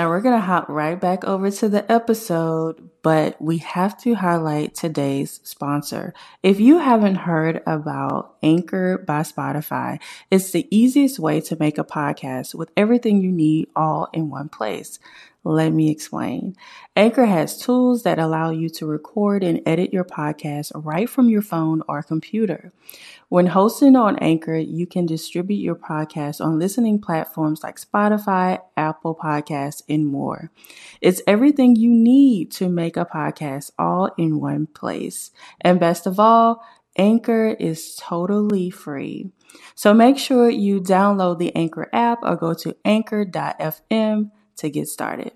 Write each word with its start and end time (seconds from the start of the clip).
Now 0.00 0.08
we're 0.08 0.22
going 0.22 0.40
to 0.40 0.40
hop 0.40 0.70
right 0.70 0.98
back 0.98 1.24
over 1.24 1.50
to 1.50 1.68
the 1.68 1.92
episode, 1.92 2.99
but 3.02 3.40
we 3.40 3.58
have 3.58 3.98
to 4.02 4.14
highlight 4.14 4.74
today's 4.74 5.40
sponsor. 5.42 6.12
If 6.42 6.60
you 6.60 6.78
haven't 6.78 7.16
heard 7.16 7.62
about 7.66 8.36
Anchor 8.42 8.98
by 8.98 9.20
Spotify, 9.20 10.00
it's 10.30 10.50
the 10.50 10.66
easiest 10.70 11.18
way 11.18 11.40
to 11.42 11.56
make 11.58 11.78
a 11.78 11.84
podcast 11.84 12.54
with 12.54 12.70
everything 12.76 13.22
you 13.22 13.32
need 13.32 13.68
all 13.74 14.08
in 14.12 14.30
one 14.30 14.48
place. 14.48 14.98
Let 15.42 15.72
me 15.72 15.90
explain. 15.90 16.54
Anchor 16.94 17.24
has 17.24 17.58
tools 17.58 18.02
that 18.02 18.18
allow 18.18 18.50
you 18.50 18.68
to 18.70 18.84
record 18.84 19.42
and 19.42 19.62
edit 19.64 19.90
your 19.90 20.04
podcast 20.04 20.70
right 20.74 21.08
from 21.08 21.30
your 21.30 21.40
phone 21.40 21.82
or 21.88 22.02
computer. 22.02 22.72
When 23.30 23.46
hosting 23.46 23.96
on 23.96 24.18
Anchor, 24.18 24.56
you 24.56 24.86
can 24.86 25.06
distribute 25.06 25.62
your 25.62 25.76
podcast 25.76 26.44
on 26.44 26.58
listening 26.58 27.00
platforms 27.00 27.62
like 27.62 27.80
Spotify, 27.80 28.60
Apple 28.76 29.14
Podcasts, 29.14 29.82
and 29.88 30.04
more. 30.06 30.50
It's 31.00 31.22
everything 31.26 31.74
you 31.74 31.90
need 31.90 32.50
to 32.52 32.68
make 32.68 32.89
a 32.96 33.04
podcast 33.04 33.70
all 33.78 34.10
in 34.18 34.40
one 34.40 34.66
place. 34.66 35.30
And 35.60 35.80
best 35.80 36.06
of 36.06 36.20
all, 36.20 36.62
Anchor 36.96 37.56
is 37.58 37.96
totally 37.96 38.70
free. 38.70 39.30
So 39.74 39.94
make 39.94 40.18
sure 40.18 40.50
you 40.50 40.80
download 40.80 41.38
the 41.38 41.54
Anchor 41.56 41.88
app 41.92 42.18
or 42.22 42.36
go 42.36 42.54
to 42.54 42.76
anchor.fm 42.84 44.30
to 44.56 44.70
get 44.70 44.88
started. 44.88 45.32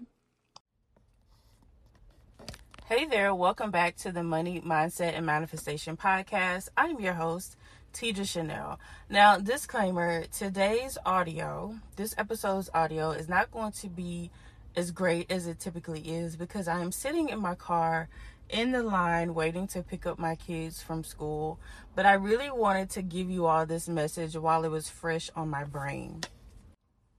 Hey 2.86 3.06
there, 3.06 3.34
welcome 3.34 3.70
back 3.70 3.96
to 3.96 4.12
the 4.12 4.22
Money 4.22 4.60
Mindset 4.60 5.16
and 5.16 5.24
Manifestation 5.24 5.96
Podcast. 5.96 6.68
I'm 6.76 7.00
your 7.00 7.14
host, 7.14 7.56
Tidra 7.94 8.28
Chanel. 8.28 8.78
Now, 9.08 9.38
disclaimer 9.38 10.24
today's 10.26 10.98
audio, 11.06 11.76
this 11.96 12.14
episode's 12.18 12.68
audio, 12.74 13.12
is 13.12 13.28
not 13.28 13.50
going 13.50 13.72
to 13.72 13.88
be 13.88 14.30
as 14.76 14.90
great 14.90 15.30
as 15.30 15.46
it 15.46 15.60
typically 15.60 16.00
is 16.00 16.36
because 16.36 16.68
I 16.68 16.80
am 16.80 16.92
sitting 16.92 17.28
in 17.28 17.38
my 17.38 17.54
car 17.54 18.08
in 18.48 18.72
the 18.72 18.82
line 18.82 19.34
waiting 19.34 19.66
to 19.68 19.82
pick 19.82 20.06
up 20.06 20.18
my 20.18 20.34
kids 20.34 20.82
from 20.82 21.04
school. 21.04 21.58
But 21.94 22.06
I 22.06 22.14
really 22.14 22.50
wanted 22.50 22.90
to 22.90 23.02
give 23.02 23.30
you 23.30 23.46
all 23.46 23.66
this 23.66 23.88
message 23.88 24.36
while 24.36 24.64
it 24.64 24.70
was 24.70 24.88
fresh 24.88 25.30
on 25.34 25.48
my 25.48 25.64
brain. 25.64 26.22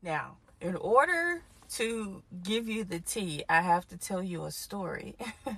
Now, 0.01 0.37
in 0.61 0.75
order 0.75 1.41
to 1.71 2.21
give 2.43 2.69
you 2.69 2.83
the 2.83 2.99
tea, 2.99 3.43
I 3.49 3.61
have 3.61 3.87
to 3.87 3.97
tell 3.97 4.21
you 4.21 4.45
a 4.45 4.51
story. 4.51 5.15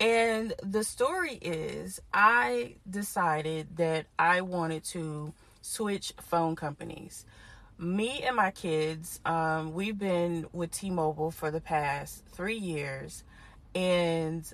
and 0.00 0.54
the 0.62 0.84
story 0.84 1.34
is 1.34 2.00
I 2.12 2.76
decided 2.88 3.76
that 3.76 4.06
I 4.18 4.42
wanted 4.42 4.84
to 4.84 5.32
switch 5.60 6.12
phone 6.20 6.56
companies. 6.56 7.26
Me 7.78 8.22
and 8.22 8.34
my 8.34 8.50
kids, 8.50 9.20
um, 9.24 9.72
we've 9.72 9.98
been 9.98 10.46
with 10.52 10.72
T 10.72 10.90
Mobile 10.90 11.30
for 11.30 11.50
the 11.50 11.60
past 11.60 12.24
three 12.32 12.58
years, 12.58 13.24
and 13.74 14.50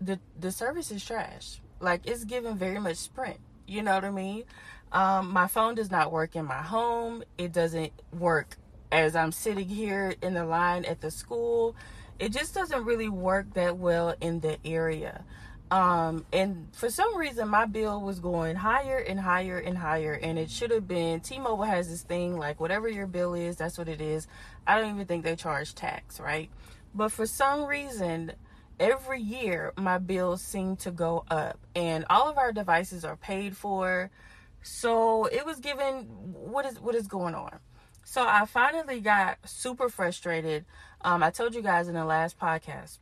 the 0.00 0.18
the 0.38 0.52
service 0.52 0.90
is 0.90 1.04
trash. 1.04 1.60
Like 1.80 2.06
it's 2.06 2.24
given 2.24 2.56
very 2.56 2.78
much 2.78 2.96
Sprint. 2.96 3.38
You 3.66 3.82
know 3.82 3.94
what 3.94 4.04
I 4.04 4.10
mean? 4.10 4.44
Um, 4.92 5.30
my 5.30 5.46
phone 5.46 5.76
does 5.76 5.90
not 5.90 6.12
work 6.12 6.36
in 6.36 6.44
my 6.44 6.60
home. 6.60 7.22
It 7.38 7.52
doesn't 7.52 7.92
work 8.12 8.56
as 8.92 9.14
I'm 9.14 9.32
sitting 9.32 9.68
here 9.68 10.14
in 10.22 10.34
the 10.34 10.44
line 10.44 10.84
at 10.84 11.00
the 11.00 11.10
school, 11.10 11.76
it 12.18 12.32
just 12.32 12.54
doesn't 12.54 12.84
really 12.84 13.08
work 13.08 13.54
that 13.54 13.76
well 13.78 14.14
in 14.20 14.40
the 14.40 14.58
area. 14.64 15.24
Um, 15.70 16.26
and 16.32 16.68
for 16.72 16.90
some 16.90 17.16
reason, 17.16 17.48
my 17.48 17.64
bill 17.64 18.00
was 18.00 18.18
going 18.18 18.56
higher 18.56 18.98
and 18.98 19.20
higher 19.20 19.58
and 19.58 19.78
higher, 19.78 20.14
and 20.14 20.36
it 20.38 20.50
should 20.50 20.72
have 20.72 20.88
been. 20.88 21.20
T 21.20 21.38
Mobile 21.38 21.64
has 21.64 21.88
this 21.88 22.02
thing 22.02 22.36
like 22.36 22.58
whatever 22.58 22.88
your 22.88 23.06
bill 23.06 23.34
is, 23.34 23.56
that's 23.56 23.78
what 23.78 23.88
it 23.88 24.00
is. 24.00 24.26
I 24.66 24.80
don't 24.80 24.94
even 24.94 25.06
think 25.06 25.24
they 25.24 25.36
charge 25.36 25.74
tax, 25.74 26.18
right? 26.18 26.50
But 26.92 27.12
for 27.12 27.24
some 27.24 27.66
reason, 27.66 28.32
every 28.80 29.20
year 29.20 29.72
my 29.76 29.98
bills 29.98 30.42
seem 30.42 30.74
to 30.76 30.90
go 30.90 31.24
up, 31.30 31.58
and 31.76 32.04
all 32.10 32.28
of 32.28 32.36
our 32.36 32.52
devices 32.52 33.04
are 33.04 33.16
paid 33.16 33.56
for. 33.56 34.10
So 34.62 35.26
it 35.26 35.46
was 35.46 35.60
given 35.60 36.02
what 36.32 36.66
is 36.66 36.80
what 36.80 36.96
is 36.96 37.06
going 37.06 37.36
on. 37.36 37.60
So 38.02 38.26
I 38.26 38.44
finally 38.46 39.00
got 39.00 39.38
super 39.46 39.88
frustrated. 39.88 40.64
Um, 41.02 41.22
I 41.22 41.30
told 41.30 41.54
you 41.54 41.62
guys 41.62 41.86
in 41.86 41.94
the 41.94 42.04
last 42.04 42.40
podcast 42.40 42.98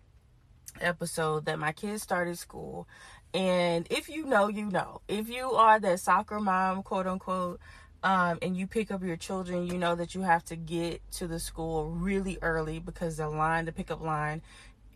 episode 0.81 1.47
that 1.47 1.59
my 1.59 1.73
kids 1.73 2.03
started 2.03 2.39
school. 2.39 2.89
And 3.35 3.87
if 3.91 4.09
you 4.09 4.25
know, 4.25 4.49
you 4.49 4.67
know. 4.67 5.01
If 5.09 5.29
you 5.29 5.53
are 5.53 5.79
that 5.81 6.01
soccer 6.01 6.41
mom, 6.41 6.83
quote 6.83 7.07
unquote, 7.07 7.61
um, 8.03 8.39
and 8.43 8.57
you 8.57 8.67
pick 8.67 8.91
up 8.91 9.03
your 9.03 9.17
children, 9.17 9.67
you 9.67 9.77
know 9.77 9.95
that 9.97 10.15
you 10.15 10.23
have 10.23 10.45
to 10.47 10.57
get 10.57 11.03
to 11.13 11.27
the 11.27 11.41
school 11.41 11.91
really 11.91 12.39
early 12.43 12.79
because 12.79 13.17
the 13.17 13.29
line, 13.29 13.65
the 13.65 13.73
pickup 13.73 14.01
line, 14.01 14.41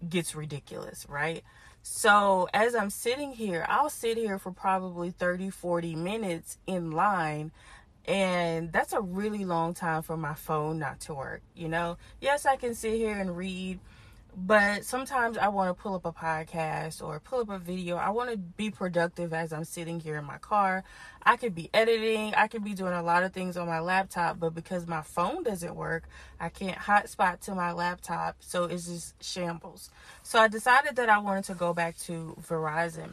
gets 0.09 0.35
ridiculous, 0.35 1.07
right? 1.09 1.43
So 1.83 2.49
as 2.55 2.75
I'm 2.75 2.91
sitting 2.91 3.33
here, 3.33 3.67
I'll 3.69 3.91
sit 3.91 4.17
here 4.17 4.39
for 4.39 4.53
probably 4.53 5.11
30, 5.11 5.51
40 5.51 5.97
minutes 5.97 6.59
in 6.67 6.93
line 6.93 7.51
and 8.07 8.73
that's 8.73 8.93
a 8.93 9.01
really 9.01 9.45
long 9.45 9.75
time 9.75 10.03
for 10.03 10.17
my 10.17 10.35
phone 10.35 10.79
not 10.79 11.01
to 11.01 11.15
work, 11.15 11.43
you 11.55 11.69
know? 11.69 11.99
Yes, 12.21 12.47
I 12.47 12.57
can 12.57 12.75
sit 12.75 12.95
here 12.95 13.17
and 13.17 13.37
read, 13.37 13.79
but 14.37 14.85
sometimes 14.85 15.37
I 15.37 15.49
want 15.49 15.77
to 15.77 15.83
pull 15.83 15.95
up 15.95 16.07
a 16.07 16.13
podcast 16.13 17.03
or 17.03 17.21
pull 17.21 17.41
up 17.41 17.51
a 17.51 17.59
video. 17.59 17.97
I 17.97 18.11
want 18.11 18.31
to 18.31 18.39
be 18.39 18.71
productive 18.71 19.35
as 19.35 19.53
I'm 19.53 19.65
sitting 19.65 20.01
here 20.01 20.17
in 20.17 20.25
my 20.25 20.39
car. 20.39 20.85
I 21.23 21.37
could 21.37 21.55
be 21.55 21.69
editing, 21.75 22.35
I 22.35 22.49
could 22.49 22.65
be 22.65 22.75
doing 22.75 22.95
a 22.95 23.03
lot 23.03 23.23
of 23.23 23.33
things 23.33 23.57
on 23.57 23.67
my 23.67 23.81
laptop, 23.81 24.41
but 24.41 24.55
because 24.55 24.87
my 24.87 25.03
phone 25.03 25.43
doesn't 25.43 25.75
work, 25.75 26.05
I 26.41 26.49
can't 26.49 26.79
hotspot 26.79 27.41
to 27.41 27.55
my 27.55 27.73
laptop, 27.73 28.37
so 28.41 28.65
it's 28.65 28.87
just 28.87 29.23
shambles. 29.23 29.91
So 30.23 30.39
I 30.39 30.49
decided 30.49 30.97
that 30.97 31.09
I 31.09 31.19
wanted 31.19 31.45
to 31.45 31.55
go 31.55 31.75
back 31.75 31.99
to 31.99 32.37
Verizon. 32.41 33.13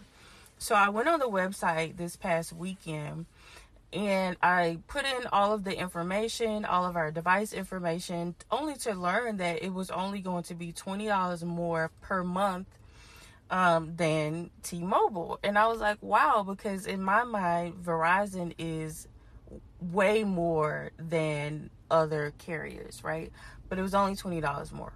So 0.57 0.75
I 0.75 0.89
went 0.89 1.07
on 1.07 1.19
the 1.19 1.29
website 1.29 1.97
this 1.97 2.15
past 2.15 2.51
weekend 2.53 3.25
and 3.91 4.37
I 4.41 4.79
put 4.87 5.05
in 5.05 5.27
all 5.31 5.53
of 5.53 5.63
the 5.63 5.77
information, 5.77 6.65
all 6.65 6.85
of 6.85 6.95
our 6.95 7.11
device 7.11 7.53
information, 7.53 8.35
only 8.51 8.75
to 8.77 8.93
learn 8.93 9.37
that 9.37 9.63
it 9.63 9.73
was 9.73 9.89
only 9.89 10.19
going 10.21 10.43
to 10.43 10.55
be 10.55 10.71
$20 10.71 11.43
more 11.43 11.91
per 12.01 12.23
month 12.23 12.67
um, 13.49 13.95
than 13.95 14.51
T 14.61 14.83
Mobile. 14.83 15.39
And 15.43 15.57
I 15.57 15.67
was 15.67 15.79
like, 15.79 15.97
wow, 16.01 16.43
because 16.47 16.85
in 16.85 17.01
my 17.01 17.23
mind, 17.23 17.83
Verizon 17.83 18.53
is 18.59 19.07
way 19.81 20.23
more 20.23 20.91
than 20.99 21.71
other 21.89 22.33
carriers, 22.37 23.03
right? 23.03 23.31
But 23.67 23.79
it 23.79 23.81
was 23.81 23.95
only 23.95 24.15
$20 24.15 24.71
more. 24.71 24.93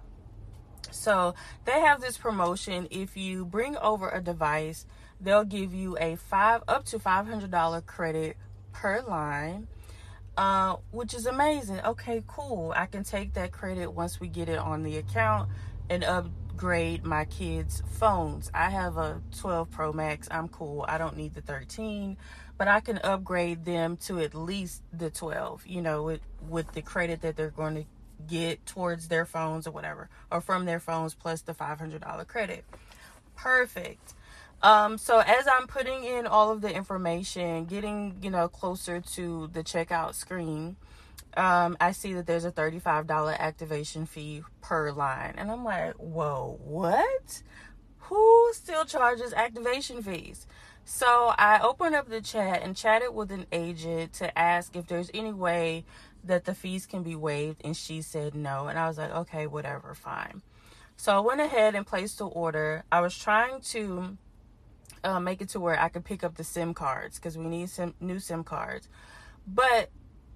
So 0.92 1.34
they 1.64 1.80
have 1.80 2.00
this 2.00 2.16
promotion. 2.16 2.86
If 2.90 3.16
you 3.16 3.44
bring 3.44 3.76
over 3.78 4.08
a 4.08 4.20
device, 4.20 4.86
they'll 5.20 5.44
give 5.44 5.74
you 5.74 5.96
a 5.98 6.14
five 6.16 6.62
up 6.68 6.84
to 6.86 7.00
$500 7.00 7.86
credit 7.86 8.36
per 8.74 9.00
line, 9.00 9.66
uh, 10.36 10.76
which 10.90 11.14
is 11.14 11.24
amazing. 11.24 11.80
Okay, 11.80 12.22
cool. 12.26 12.74
I 12.76 12.84
can 12.84 13.04
take 13.04 13.32
that 13.34 13.52
credit 13.52 13.92
once 13.92 14.20
we 14.20 14.28
get 14.28 14.50
it 14.50 14.58
on 14.58 14.82
the 14.82 14.98
account 14.98 15.48
and 15.88 16.04
upgrade 16.04 17.04
my 17.04 17.24
kids' 17.24 17.82
phones. 17.98 18.50
I 18.52 18.68
have 18.68 18.98
a 18.98 19.22
12 19.38 19.70
Pro 19.70 19.92
Max. 19.92 20.28
I'm 20.30 20.48
cool. 20.48 20.84
I 20.86 20.98
don't 20.98 21.16
need 21.16 21.34
the 21.34 21.40
13, 21.40 22.18
but 22.58 22.68
I 22.68 22.80
can 22.80 22.98
upgrade 22.98 23.64
them 23.64 23.96
to 24.08 24.20
at 24.20 24.34
least 24.34 24.82
the 24.92 25.08
12, 25.08 25.66
you 25.66 25.80
know, 25.80 26.02
with, 26.02 26.20
with 26.48 26.70
the 26.72 26.82
credit 26.82 27.22
that 27.22 27.36
they're 27.36 27.50
going 27.50 27.76
to 27.76 27.84
get 28.26 28.64
towards 28.66 29.08
their 29.08 29.24
phones 29.24 29.66
or 29.66 29.70
whatever, 29.70 30.08
or 30.30 30.40
from 30.40 30.64
their 30.64 30.80
phones 30.80 31.14
plus 31.14 31.42
the 31.42 31.54
$500 31.54 32.26
credit. 32.26 32.64
Perfect. 33.36 34.14
Um, 34.62 34.96
so 34.96 35.18
as 35.20 35.46
I'm 35.46 35.66
putting 35.66 36.04
in 36.04 36.26
all 36.26 36.50
of 36.50 36.62
the 36.62 36.74
information, 36.74 37.66
getting, 37.66 38.16
you 38.22 38.30
know, 38.30 38.48
closer 38.48 39.00
to 39.00 39.48
the 39.52 39.62
checkout 39.62 40.14
screen, 40.14 40.76
um, 41.36 41.76
I 41.80 41.92
see 41.92 42.14
that 42.14 42.26
there's 42.26 42.44
a 42.44 42.52
$35 42.52 43.38
activation 43.38 44.06
fee 44.06 44.42
per 44.62 44.92
line. 44.92 45.34
And 45.36 45.50
I'm 45.50 45.64
like, 45.64 45.94
whoa, 45.94 46.58
what? 46.62 47.42
Who 47.98 48.50
still 48.52 48.84
charges 48.84 49.32
activation 49.32 50.02
fees? 50.02 50.46
So 50.84 51.34
I 51.38 51.60
opened 51.60 51.94
up 51.94 52.08
the 52.08 52.20
chat 52.20 52.62
and 52.62 52.76
chatted 52.76 53.14
with 53.14 53.32
an 53.32 53.46
agent 53.52 54.12
to 54.14 54.38
ask 54.38 54.76
if 54.76 54.86
there's 54.86 55.10
any 55.14 55.32
way 55.32 55.84
that 56.22 56.44
the 56.44 56.54
fees 56.54 56.86
can 56.86 57.02
be 57.02 57.16
waived. 57.16 57.62
And 57.64 57.76
she 57.76 58.02
said 58.02 58.34
no. 58.34 58.68
And 58.68 58.78
I 58.78 58.86
was 58.86 58.98
like, 58.98 59.10
okay, 59.10 59.46
whatever, 59.46 59.94
fine. 59.94 60.42
So 60.96 61.16
I 61.16 61.20
went 61.20 61.40
ahead 61.40 61.74
and 61.74 61.86
placed 61.86 62.18
the 62.18 62.26
order. 62.26 62.84
I 62.92 63.00
was 63.00 63.16
trying 63.16 63.60
to 63.60 64.16
uh, 65.04 65.20
make 65.20 65.40
it 65.40 65.50
to 65.50 65.60
where 65.60 65.78
I 65.78 65.88
could 65.88 66.04
pick 66.04 66.24
up 66.24 66.36
the 66.36 66.44
SIM 66.44 66.74
cards 66.74 67.18
because 67.18 67.38
we 67.38 67.44
need 67.44 67.70
some 67.70 67.94
new 68.00 68.18
SIM 68.18 68.42
cards. 68.42 68.88
But 69.46 69.90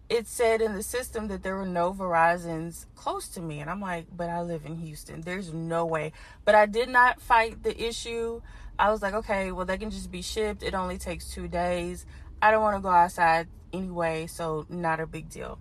it 0.08 0.26
said 0.26 0.60
in 0.60 0.74
the 0.74 0.82
system 0.82 1.28
that 1.28 1.42
there 1.42 1.56
were 1.56 1.66
no 1.66 1.92
Verizons 1.92 2.86
close 2.94 3.28
to 3.28 3.40
me. 3.40 3.60
And 3.60 3.68
I'm 3.68 3.80
like, 3.80 4.06
but 4.14 4.30
I 4.30 4.40
live 4.42 4.64
in 4.64 4.76
Houston. 4.76 5.22
There's 5.22 5.52
no 5.52 5.84
way. 5.84 6.12
But 6.44 6.54
I 6.54 6.66
did 6.66 6.88
not 6.88 7.20
fight 7.20 7.62
the 7.62 7.78
issue. 7.82 8.40
I 8.78 8.90
was 8.90 9.02
like, 9.02 9.14
okay, 9.14 9.52
well, 9.52 9.66
they 9.66 9.76
can 9.76 9.90
just 9.90 10.10
be 10.10 10.22
shipped. 10.22 10.62
It 10.62 10.74
only 10.74 10.98
takes 10.98 11.30
two 11.30 11.48
days. 11.48 12.06
I 12.40 12.50
don't 12.50 12.62
want 12.62 12.76
to 12.76 12.82
go 12.82 12.88
outside 12.88 13.48
anyway, 13.72 14.26
so 14.28 14.66
not 14.68 15.00
a 15.00 15.06
big 15.06 15.28
deal. 15.28 15.58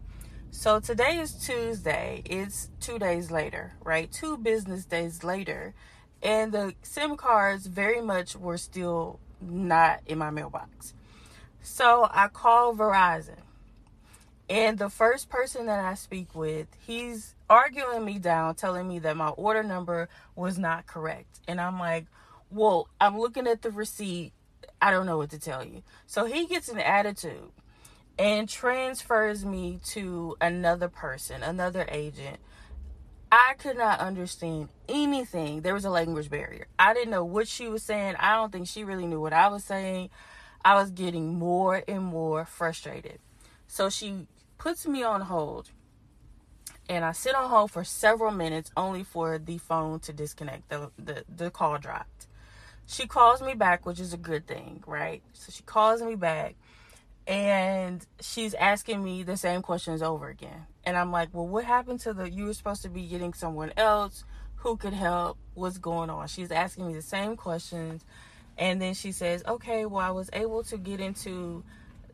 So 0.52 0.80
today 0.80 1.20
is 1.20 1.34
Tuesday. 1.34 2.22
It's 2.26 2.70
two 2.80 3.00
days 3.00 3.32
later, 3.32 3.74
right? 3.84 4.12
Two 4.12 4.38
business 4.38 4.86
days 4.86 5.24
later. 5.24 5.74
And 6.24 6.52
the 6.52 6.74
SIM 6.82 7.16
cards 7.16 7.68
very 7.68 8.02
much 8.02 8.36
were 8.36 8.58
still 8.58 9.20
not 9.42 10.02
in 10.06 10.18
my 10.18 10.30
mailbox. 10.30 10.94
So 11.62 12.08
I 12.12 12.28
call 12.28 12.74
Verizon. 12.74 13.38
And 14.50 14.78
the 14.78 14.90
first 14.90 15.30
person 15.30 15.66
that 15.66 15.84
I 15.84 15.96
speak 15.96 16.34
with, 16.34 16.68
he's 16.86 17.36
arguing 17.50 18.06
me 18.06 18.18
down, 18.18 18.56
telling 18.56 18.88
me 18.88 19.00
that 19.00 19.18
my 19.18 19.30
order 19.30 19.64
number 19.64 20.08
was 20.36 20.58
not 20.58 20.88
correct. 20.88 21.40
And 21.48 21.60
I'm 21.60 21.80
like, 21.80 22.06
well, 22.50 22.88
I'm 23.00 23.20
looking 23.20 23.48
at 23.48 23.62
the 23.62 23.72
receipt. 23.72 24.32
I 24.82 24.92
don't 24.92 25.06
know 25.06 25.18
what 25.18 25.32
to 25.32 25.40
tell 25.40 25.66
you. 25.66 25.84
So 26.06 26.26
he 26.26 26.46
gets 26.48 26.70
an 26.70 26.80
attitude 26.80 27.52
and 28.18 28.48
transfers 28.48 29.46
me 29.46 29.80
to 29.88 30.38
another 30.40 30.88
person, 30.88 31.44
another 31.44 31.86
agent. 31.90 32.38
I 33.32 33.56
could 33.58 33.78
not 33.78 34.00
understand 34.00 34.70
anything. 34.88 35.62
There 35.62 35.74
was 35.74 35.86
a 35.86 35.90
language 35.90 36.30
barrier. 36.30 36.68
I 36.80 36.94
didn't 36.94 37.12
know 37.12 37.26
what 37.26 37.48
she 37.48 37.68
was 37.68 37.84
saying. 37.84 38.16
I 38.20 38.36
don't 38.36 38.52
think 38.52 38.68
she 38.68 38.84
really 38.84 39.06
knew 39.06 39.20
what 39.20 39.34
I 39.34 39.50
was 39.50 39.64
saying. 39.64 40.10
I 40.64 40.76
was 40.76 40.92
getting 40.92 41.38
more 41.38 41.84
and 41.88 42.04
more 42.04 42.46
frustrated. 42.46 43.20
So 43.68 43.90
she 43.90 44.28
puts 44.58 44.88
me 44.88 45.04
on 45.04 45.22
hold. 45.22 45.72
And 46.90 47.04
I 47.04 47.12
sit 47.12 47.36
on 47.36 47.50
hold 47.50 47.72
for 47.72 47.84
several 47.84 48.32
minutes 48.32 48.72
only 48.78 49.04
for 49.04 49.38
the 49.38 49.58
phone 49.58 50.00
to 50.02 50.14
disconnect. 50.14 50.70
The, 50.70 50.92
the, 50.98 51.26
the 51.28 51.52
call 51.52 51.78
dropped. 51.78 52.28
She 52.86 53.08
calls 53.08 53.42
me 53.42 53.54
back, 53.54 53.86
which 53.86 54.00
is 54.00 54.14
a 54.14 54.18
good 54.18 54.48
thing, 54.48 54.84
right? 54.88 55.22
So 55.34 55.52
she 55.52 55.64
calls 55.64 56.02
me 56.02 56.16
back 56.16 56.56
and 57.28 58.06
she's 58.22 58.54
asking 58.54 59.04
me 59.04 59.24
the 59.24 59.36
same 59.36 59.62
questions 59.62 60.02
over 60.02 60.30
again. 60.30 60.66
And 60.88 60.96
I'm 60.96 61.12
like, 61.12 61.28
well, 61.34 61.46
what 61.46 61.66
happened 61.66 62.00
to 62.02 62.14
the, 62.14 62.32
you 62.32 62.46
were 62.46 62.54
supposed 62.54 62.82
to 62.84 62.90
be 62.90 63.04
getting 63.04 63.34
someone 63.34 63.74
else 63.76 64.24
who 64.56 64.78
could 64.78 64.94
help. 64.94 65.38
What's 65.54 65.78
going 65.78 66.10
on? 66.10 66.30
She's 66.30 66.50
asking 66.50 66.88
me 66.88 66.94
the 66.94 67.02
same 67.02 67.36
questions. 67.36 68.06
And 68.58 68.82
then 68.82 68.94
she 68.94 69.12
says, 69.12 69.44
okay, 69.46 69.86
well, 69.86 70.00
I 70.00 70.12
was 70.12 70.30
able 70.32 70.64
to 70.64 70.78
get 70.78 71.02
into 71.02 71.66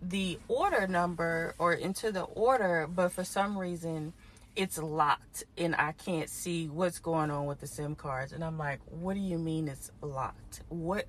the 0.01 0.39
order 0.47 0.87
number 0.87 1.53
or 1.59 1.73
into 1.73 2.11
the 2.11 2.23
order, 2.23 2.89
but 2.93 3.11
for 3.11 3.23
some 3.23 3.55
reason 3.55 4.11
it's 4.55 4.79
locked 4.79 5.43
and 5.55 5.75
I 5.75 5.91
can't 5.91 6.27
see 6.27 6.67
what's 6.67 6.97
going 6.97 7.29
on 7.29 7.45
with 7.45 7.59
the 7.59 7.67
SIM 7.67 7.93
cards. 7.93 8.33
And 8.33 8.43
I'm 8.43 8.57
like, 8.57 8.79
what 8.89 9.13
do 9.13 9.19
you 9.19 9.37
mean 9.37 9.67
it's 9.67 9.91
locked? 10.01 10.61
What 10.69 11.05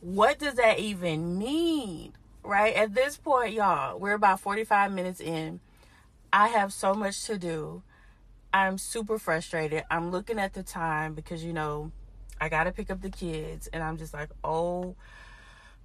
what 0.00 0.38
does 0.38 0.54
that 0.54 0.78
even 0.78 1.36
mean? 1.36 2.12
right? 2.44 2.74
At 2.74 2.94
this 2.94 3.16
point, 3.16 3.54
y'all, 3.54 3.98
we're 3.98 4.14
about 4.14 4.40
45 4.40 4.92
minutes 4.92 5.20
in. 5.20 5.60
I 6.32 6.48
have 6.48 6.72
so 6.72 6.94
much 6.94 7.24
to 7.24 7.38
do. 7.38 7.82
I'm 8.52 8.78
super 8.78 9.18
frustrated. 9.18 9.84
I'm 9.90 10.10
looking 10.10 10.38
at 10.38 10.54
the 10.54 10.62
time 10.62 11.14
because, 11.14 11.44
you 11.44 11.52
know, 11.52 11.92
I 12.40 12.48
got 12.48 12.64
to 12.64 12.72
pick 12.72 12.90
up 12.90 13.00
the 13.00 13.10
kids. 13.10 13.68
And 13.72 13.82
I'm 13.82 13.96
just 13.96 14.14
like, 14.14 14.30
oh 14.42 14.96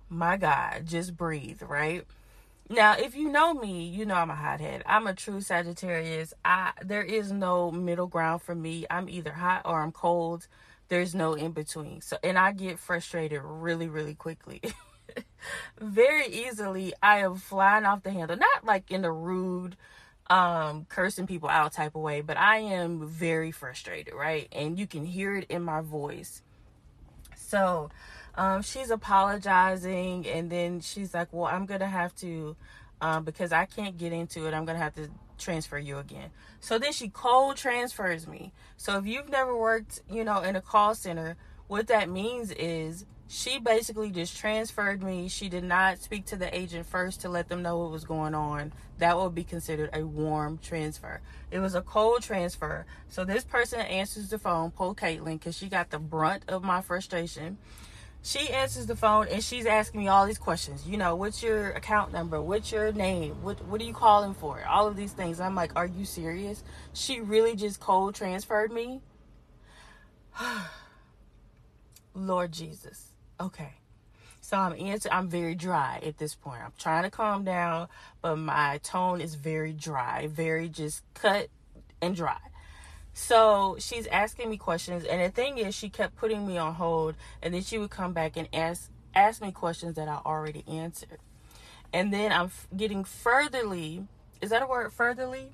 my 0.09 0.37
God, 0.37 0.85
just 0.85 1.15
breathe, 1.15 1.61
right? 1.61 2.05
Now, 2.69 2.97
if 2.97 3.15
you 3.15 3.29
know 3.29 3.53
me, 3.53 3.87
you 3.87 4.05
know 4.05 4.15
I'm 4.15 4.29
a 4.29 4.35
hothead. 4.35 4.83
I'm 4.85 5.07
a 5.07 5.13
true 5.13 5.39
Sagittarius. 5.39 6.33
I 6.43 6.73
there 6.83 7.03
is 7.03 7.31
no 7.31 7.71
middle 7.71 8.07
ground 8.07 8.41
for 8.41 8.55
me. 8.55 8.85
I'm 8.89 9.07
either 9.07 9.31
hot 9.31 9.61
or 9.63 9.81
I'm 9.81 9.93
cold. 9.93 10.47
There's 10.89 11.15
no 11.15 11.33
in 11.33 11.51
between. 11.51 12.01
So 12.01 12.17
and 12.23 12.37
I 12.37 12.51
get 12.51 12.77
frustrated 12.77 13.41
really, 13.41 13.87
really 13.87 14.15
quickly. 14.15 14.61
very 15.79 16.27
easily 16.27 16.93
I 17.01 17.19
am 17.19 17.35
flying 17.35 17.85
off 17.85 18.03
the 18.03 18.11
handle. 18.11 18.35
Not 18.35 18.65
like 18.65 18.91
in 18.91 19.05
a 19.05 19.11
rude, 19.11 19.77
um, 20.29 20.85
cursing 20.89 21.27
people 21.27 21.49
out 21.49 21.73
type 21.73 21.95
of 21.95 22.01
way, 22.01 22.21
but 22.21 22.37
I 22.37 22.57
am 22.57 23.07
very 23.07 23.51
frustrated, 23.51 24.13
right? 24.13 24.47
And 24.51 24.77
you 24.77 24.87
can 24.87 25.05
hear 25.05 25.35
it 25.35 25.45
in 25.49 25.63
my 25.63 25.81
voice. 25.81 26.41
So 27.35 27.89
um, 28.35 28.61
she's 28.61 28.89
apologizing, 28.89 30.27
and 30.27 30.49
then 30.49 30.81
she's 30.81 31.13
like, 31.13 31.29
Well, 31.31 31.45
I'm 31.45 31.65
gonna 31.65 31.87
have 31.87 32.15
to, 32.17 32.55
um, 33.01 33.23
because 33.23 33.51
I 33.51 33.65
can't 33.65 33.97
get 33.97 34.11
into 34.11 34.47
it, 34.47 34.53
I'm 34.53 34.65
gonna 34.65 34.79
have 34.79 34.95
to 34.95 35.09
transfer 35.37 35.77
you 35.77 35.97
again. 35.97 36.29
So 36.59 36.77
then 36.79 36.91
she 36.91 37.09
cold 37.09 37.57
transfers 37.57 38.27
me. 38.27 38.51
So 38.75 38.97
if 38.97 39.05
you've 39.05 39.29
never 39.29 39.55
worked, 39.55 40.01
you 40.09 40.23
know, 40.23 40.41
in 40.41 40.55
a 40.55 40.61
call 40.61 40.95
center, 40.95 41.37
what 41.67 41.87
that 41.87 42.09
means 42.09 42.51
is 42.51 43.05
she 43.27 43.59
basically 43.59 44.09
just 44.09 44.37
transferred 44.37 45.03
me. 45.03 45.27
She 45.27 45.49
did 45.49 45.63
not 45.63 45.99
speak 45.99 46.25
to 46.27 46.37
the 46.37 46.55
agent 46.55 46.85
first 46.85 47.21
to 47.21 47.29
let 47.29 47.49
them 47.49 47.61
know 47.61 47.77
what 47.77 47.91
was 47.91 48.05
going 48.05 48.33
on. 48.33 48.71
That 48.99 49.17
would 49.17 49.35
be 49.35 49.43
considered 49.43 49.89
a 49.93 50.05
warm 50.05 50.59
transfer. 50.59 51.19
It 51.51 51.59
was 51.59 51.75
a 51.75 51.81
cold 51.81 52.23
transfer. 52.23 52.85
So 53.09 53.25
this 53.25 53.43
person 53.43 53.81
answers 53.81 54.29
the 54.29 54.39
phone, 54.39 54.71
Paul 54.71 54.95
Caitlin, 54.95 55.39
because 55.39 55.57
she 55.57 55.67
got 55.67 55.89
the 55.89 55.99
brunt 55.99 56.43
of 56.47 56.63
my 56.63 56.81
frustration. 56.81 57.57
She 58.23 58.49
answers 58.49 58.87
the 58.87 58.95
phone 58.95 59.27
and 59.29 59.43
she's 59.43 59.65
asking 59.65 60.01
me 60.01 60.07
all 60.07 60.25
these 60.25 60.37
questions. 60.37 60.87
You 60.87 60.97
know, 60.97 61.15
what's 61.15 61.43
your 61.43 61.71
account 61.71 62.11
number? 62.11 62.41
What's 62.41 62.71
your 62.71 62.91
name? 62.91 63.41
What 63.43 63.63
what 63.67 63.79
are 63.79 63.85
you 63.85 63.93
calling 63.93 64.33
for? 64.33 64.63
All 64.65 64.87
of 64.87 64.95
these 64.95 65.13
things. 65.13 65.39
I'm 65.39 65.55
like, 65.55 65.71
are 65.75 65.85
you 65.85 66.03
serious? 66.03 66.63
She 66.93 67.19
really 67.19 67.55
just 67.55 67.79
cold 67.79 68.15
transferred 68.15 68.71
me. 68.71 69.01
Lord 72.13 72.51
Jesus. 72.51 73.13
Okay. 73.39 73.73
So 74.41 74.55
I'm 74.55 74.73
answer 74.79 75.09
I'm 75.11 75.27
very 75.27 75.55
dry 75.55 75.99
at 76.05 76.17
this 76.17 76.33
point. 76.33 76.61
I'm 76.63 76.71
trying 76.77 77.03
to 77.03 77.09
calm 77.09 77.43
down, 77.43 77.89
but 78.21 78.37
my 78.37 78.79
tone 78.83 79.19
is 79.19 79.35
very 79.35 79.73
dry, 79.73 80.27
very 80.27 80.69
just 80.69 81.03
cut 81.13 81.49
and 82.01 82.15
dry. 82.15 82.39
So 83.13 83.75
she's 83.79 84.07
asking 84.07 84.49
me 84.49 84.57
questions, 84.57 85.03
and 85.03 85.21
the 85.21 85.29
thing 85.29 85.57
is, 85.57 85.73
she 85.73 85.89
kept 85.89 86.15
putting 86.15 86.47
me 86.47 86.57
on 86.57 86.75
hold, 86.75 87.15
and 87.41 87.53
then 87.53 87.63
she 87.63 87.77
would 87.77 87.89
come 87.89 88.13
back 88.13 88.37
and 88.37 88.47
ask 88.53 88.89
ask 89.15 89.41
me 89.41 89.51
questions 89.51 89.95
that 89.95 90.07
I 90.07 90.21
already 90.25 90.63
answered. 90.67 91.19
And 91.91 92.13
then 92.13 92.31
I'm 92.31 92.51
getting 92.75 93.03
furtherly. 93.03 94.05
Is 94.39 94.51
that 94.51 94.61
a 94.61 94.67
word? 94.67 94.93
Furtherly? 94.93 95.51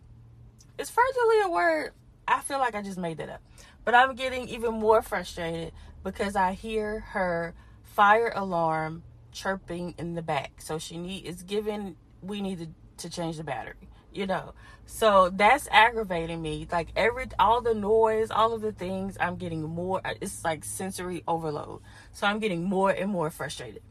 Is 0.78 0.90
furtherly 0.90 1.42
a 1.46 1.50
word? 1.50 1.94
I 2.28 2.42
feel 2.42 2.60
like 2.60 2.76
I 2.76 2.82
just 2.82 2.98
made 2.98 3.18
that 3.18 3.30
up. 3.30 3.42
But 3.86 3.96
I'm 3.96 4.16
getting 4.16 4.48
even 4.50 4.74
more 4.74 5.02
frustrated 5.02 5.72
because 6.04 6.36
I 6.36 6.54
hear 6.54 7.00
her 7.00 7.54
fire 7.84 8.32
alarm 8.36 9.04
chirping 9.32 9.96
in 9.98 10.16
the 10.16 10.22
back. 10.22 10.62
So 10.62 10.80
she 10.80 10.98
need 10.98 11.26
is 11.26 11.44
given 11.44 11.96
we 12.22 12.42
needed 12.42 12.74
to 12.98 13.10
change 13.10 13.38
the 13.38 13.44
battery, 13.44 13.90
you 14.14 14.26
know. 14.26 14.54
So 14.86 15.30
that's 15.30 15.68
aggravating 15.72 16.42
me. 16.42 16.68
Like 16.72 16.90
every 16.96 17.26
all 17.40 17.62
the 17.62 17.74
noise, 17.74 18.32
all 18.32 18.54
of 18.54 18.62
the 18.62 18.72
things, 18.72 19.18
I'm 19.20 19.36
getting 19.36 19.64
more 19.64 20.02
it's 20.22 20.44
like 20.44 20.64
sensory 20.64 21.24
overload. 21.28 21.82
So 22.12 22.28
I'm 22.28 22.40
getting 22.40 22.64
more 22.64 22.92
and 22.92 23.12
more 23.12 23.30
frustrated. 23.30 23.82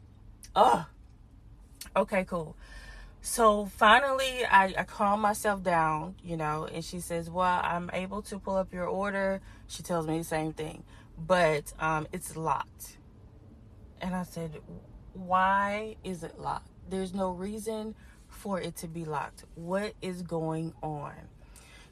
Oh. 0.55 0.85
Okay, 1.95 2.23
cool. 2.25 2.55
So 3.21 3.65
finally 3.65 4.45
I, 4.45 4.73
I 4.77 4.83
calm 4.83 5.21
myself 5.21 5.63
down, 5.63 6.15
you 6.23 6.37
know, 6.37 6.67
and 6.71 6.83
she 6.83 6.99
says, 6.99 7.29
Well, 7.29 7.61
I'm 7.63 7.89
able 7.93 8.21
to 8.23 8.39
pull 8.39 8.55
up 8.55 8.73
your 8.73 8.87
order. 8.87 9.41
She 9.67 9.83
tells 9.83 10.07
me 10.07 10.17
the 10.17 10.23
same 10.23 10.53
thing. 10.53 10.83
But 11.17 11.73
um 11.79 12.07
it's 12.11 12.35
locked 12.35 12.97
and 14.03 14.13
I 14.15 14.23
said, 14.23 14.59
Why 15.13 15.95
is 16.03 16.23
it 16.23 16.37
locked? 16.39 16.67
There's 16.89 17.13
no 17.13 17.31
reason 17.31 17.95
for 18.27 18.59
it 18.59 18.75
to 18.77 18.87
be 18.87 19.05
locked. 19.05 19.45
What 19.55 19.93
is 20.01 20.21
going 20.21 20.73
on? 20.83 21.13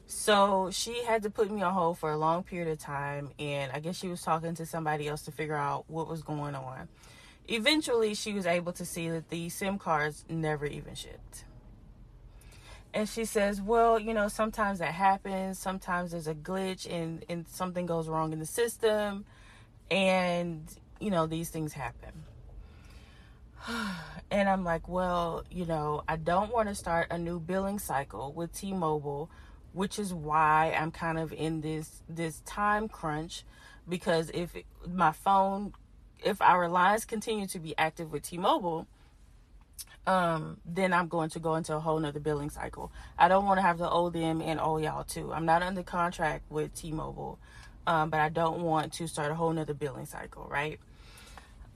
So 0.06 0.70
she 0.70 1.02
had 1.04 1.22
to 1.22 1.30
put 1.30 1.50
me 1.50 1.62
on 1.62 1.72
hold 1.72 1.98
for 1.98 2.10
a 2.10 2.18
long 2.18 2.42
period 2.42 2.68
of 2.68 2.78
time, 2.78 3.30
and 3.38 3.72
I 3.72 3.80
guess 3.80 3.96
she 3.96 4.08
was 4.08 4.20
talking 4.20 4.54
to 4.56 4.66
somebody 4.66 5.08
else 5.08 5.22
to 5.22 5.32
figure 5.32 5.56
out 5.56 5.84
what 5.88 6.06
was 6.06 6.22
going 6.22 6.54
on. 6.54 6.88
Eventually, 7.48 8.14
she 8.14 8.34
was 8.34 8.44
able 8.46 8.72
to 8.74 8.84
see 8.84 9.08
that 9.08 9.30
the 9.30 9.48
SIM 9.48 9.78
cards 9.78 10.24
never 10.28 10.66
even 10.66 10.94
shipped. 10.94 11.44
And 12.92 13.08
she 13.08 13.24
says, 13.24 13.62
Well, 13.62 13.98
you 13.98 14.12
know, 14.12 14.28
sometimes 14.28 14.80
that 14.80 14.92
happens. 14.92 15.58
Sometimes 15.58 16.10
there's 16.10 16.28
a 16.28 16.34
glitch 16.34 16.86
and, 16.90 17.24
and 17.30 17.48
something 17.48 17.86
goes 17.86 18.06
wrong 18.06 18.34
in 18.34 18.38
the 18.38 18.46
system. 18.46 19.24
And 19.90 20.62
you 21.02 21.10
know, 21.10 21.26
these 21.26 21.50
things 21.50 21.72
happen. 21.72 22.12
And 24.30 24.48
I'm 24.48 24.64
like, 24.64 24.88
well, 24.88 25.44
you 25.50 25.66
know, 25.66 26.04
I 26.08 26.16
don't 26.16 26.50
want 26.50 26.70
to 26.70 26.74
start 26.74 27.08
a 27.10 27.18
new 27.18 27.38
billing 27.38 27.78
cycle 27.78 28.32
with 28.32 28.50
T-Mobile, 28.54 29.28
which 29.74 29.98
is 29.98 30.14
why 30.14 30.74
I'm 30.74 30.90
kind 30.90 31.18
of 31.18 31.34
in 31.34 31.60
this 31.60 32.02
this 32.08 32.40
time 32.46 32.88
crunch 32.88 33.44
because 33.86 34.30
if 34.32 34.56
my 34.88 35.12
phone 35.12 35.74
if 36.24 36.40
our 36.40 36.66
lines 36.66 37.04
continue 37.04 37.46
to 37.48 37.58
be 37.58 37.76
active 37.76 38.10
with 38.10 38.22
T-Mobile, 38.22 38.86
um, 40.06 40.56
then 40.64 40.92
I'm 40.92 41.08
going 41.08 41.30
to 41.30 41.38
go 41.38 41.54
into 41.56 41.76
a 41.76 41.80
whole 41.80 41.98
nother 41.98 42.20
billing 42.20 42.50
cycle. 42.50 42.90
I 43.18 43.28
don't 43.28 43.44
want 43.44 43.58
to 43.58 43.62
have 43.62 43.78
to 43.78 43.90
owe 43.90 44.10
them 44.10 44.40
and 44.40 44.60
owe 44.60 44.78
y'all 44.78 45.04
too. 45.04 45.32
I'm 45.32 45.44
not 45.44 45.62
under 45.62 45.82
contract 45.82 46.50
with 46.50 46.74
T-Mobile, 46.74 47.38
um, 47.86 48.10
but 48.10 48.20
I 48.20 48.28
don't 48.28 48.62
want 48.62 48.92
to 48.94 49.06
start 49.06 49.30
a 49.30 49.34
whole 49.34 49.52
nother 49.52 49.74
billing 49.74 50.06
cycle, 50.06 50.48
right? 50.50 50.80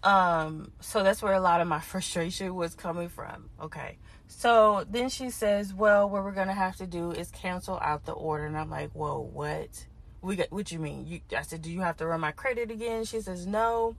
Um, 0.03 0.71
so 0.81 1.03
that's 1.03 1.23
where 1.23 1.33
a 1.33 1.41
lot 1.41 1.61
of 1.61 1.69
my 1.69 1.81
frustration 1.93 2.55
was 2.55 2.75
coming 2.75 3.09
from. 3.09 3.51
Okay. 3.61 3.99
So 4.29 4.85
then 4.91 5.09
she 5.09 5.31
says, 5.31 5.73
"Well, 5.73 6.09
what 6.09 6.25
we're 6.25 6.33
gonna 6.33 6.55
have 6.55 6.77
to 6.77 6.87
do 6.87 7.13
is 7.13 7.31
cancel 7.31 7.79
out 7.81 8.05
the 8.05 8.13
order." 8.13 8.47
And 8.47 8.57
I'm 8.57 8.71
like, 8.71 8.91
"Whoa, 8.93 9.21
what? 9.21 9.87
We 10.21 10.37
got 10.37 10.51
what 10.51 10.73
you 10.73 10.79
mean?" 10.79 11.07
You, 11.07 11.21
I 11.37 11.43
said, 11.43 11.63
"Do 11.63 11.71
you 11.71 11.81
have 11.81 11.97
to 11.99 12.07
run 12.07 12.21
my 12.21 12.33
credit 12.33 12.71
again?" 12.71 13.05
She 13.05 13.21
says, 13.21 13.47
"No." 13.47 13.97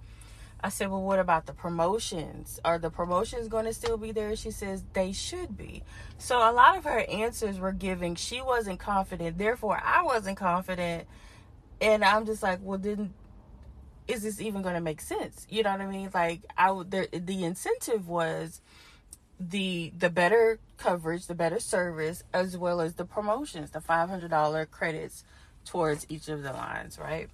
I 0.61 0.69
said, 0.69 0.89
"Well, 0.89 1.03
what 1.03 1.19
about 1.19 1.45
the 1.45 1.53
promotions? 1.53 2.59
Are 2.65 2.79
the 2.79 2.89
promotions 2.89 3.47
going 3.47 3.65
to 3.65 3.73
still 3.73 3.97
be 3.97 4.11
there?" 4.11 4.35
She 4.35 4.51
says, 4.51 4.83
"They 4.93 5.11
should 5.13 5.57
be." 5.57 5.83
So 6.17 6.37
a 6.37 6.51
lot 6.51 6.77
of 6.77 6.83
her 6.83 6.99
answers 7.09 7.59
were 7.59 7.71
giving 7.71 8.15
she 8.15 8.41
wasn't 8.41 8.79
confident, 8.79 9.37
therefore 9.37 9.81
I 9.83 10.03
wasn't 10.03 10.37
confident, 10.37 11.07
and 11.79 12.03
I'm 12.03 12.25
just 12.25 12.43
like, 12.43 12.59
"Well, 12.61 12.79
then." 12.79 13.13
Is 14.07 14.23
this 14.23 14.39
even 14.41 14.61
going 14.61 14.75
to 14.75 14.81
make 14.81 15.01
sense? 15.01 15.45
You 15.49 15.63
know 15.63 15.71
what 15.71 15.81
I 15.81 15.87
mean? 15.87 16.09
Like 16.13 16.41
I. 16.57 16.71
The, 16.71 17.09
the 17.11 17.43
incentive 17.43 18.07
was 18.07 18.61
the 19.39 19.91
the 19.97 20.09
better 20.09 20.59
coverage, 20.77 21.27
the 21.27 21.35
better 21.35 21.59
service, 21.59 22.23
as 22.33 22.57
well 22.57 22.81
as 22.81 22.95
the 22.95 23.05
promotions, 23.05 23.71
the 23.71 23.81
five 23.81 24.09
hundred 24.09 24.31
dollar 24.31 24.65
credits 24.65 25.23
towards 25.65 26.05
each 26.09 26.29
of 26.29 26.43
the 26.43 26.53
lines, 26.53 26.97
right? 26.97 27.29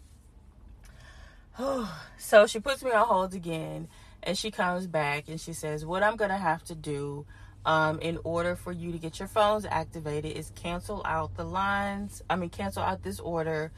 so 2.17 2.47
she 2.47 2.59
puts 2.59 2.83
me 2.83 2.91
on 2.91 3.07
hold 3.07 3.33
again, 3.33 3.87
and 4.21 4.37
she 4.37 4.51
comes 4.51 4.87
back 4.87 5.25
and 5.27 5.39
she 5.39 5.53
says, 5.53 5.85
"What 5.85 6.03
I'm 6.03 6.15
gonna 6.15 6.37
have 6.37 6.63
to 6.65 6.75
do." 6.75 7.25
Um, 7.65 8.01
in 8.01 8.19
order 8.25 8.57
for 8.57 8.73
you 8.73 8.91
to 8.91 8.97
get 8.97 9.19
your 9.19 9.29
phones 9.29 9.63
activated 9.63 10.35
is 10.35 10.51
cancel 10.53 11.01
out 11.05 11.37
the 11.37 11.45
lines 11.45 12.21
i 12.29 12.35
mean 12.35 12.49
cancel 12.49 12.83
out 12.83 13.03
this 13.03 13.21
order 13.21 13.71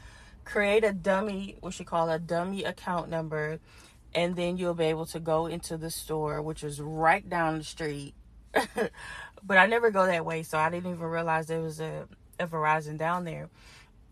create 0.46 0.84
a 0.84 0.92
dummy 0.92 1.56
what 1.60 1.74
she 1.74 1.84
call 1.84 2.08
a 2.08 2.18
dummy 2.18 2.64
account 2.64 3.10
number 3.10 3.60
and 4.16 4.34
then 4.34 4.56
you'll 4.56 4.74
be 4.74 4.84
able 4.84 5.04
to 5.06 5.20
go 5.20 5.46
into 5.46 5.76
the 5.76 5.90
store, 5.90 6.40
which 6.40 6.64
is 6.64 6.80
right 6.80 7.28
down 7.28 7.58
the 7.58 7.64
street. 7.64 8.14
but 8.54 9.58
I 9.58 9.66
never 9.66 9.90
go 9.90 10.06
that 10.06 10.24
way, 10.24 10.42
so 10.42 10.56
I 10.56 10.70
didn't 10.70 10.90
even 10.90 11.06
realize 11.06 11.46
there 11.46 11.60
was 11.60 11.80
a, 11.80 12.08
a 12.40 12.46
Verizon 12.46 12.96
down 12.96 13.24
there. 13.24 13.50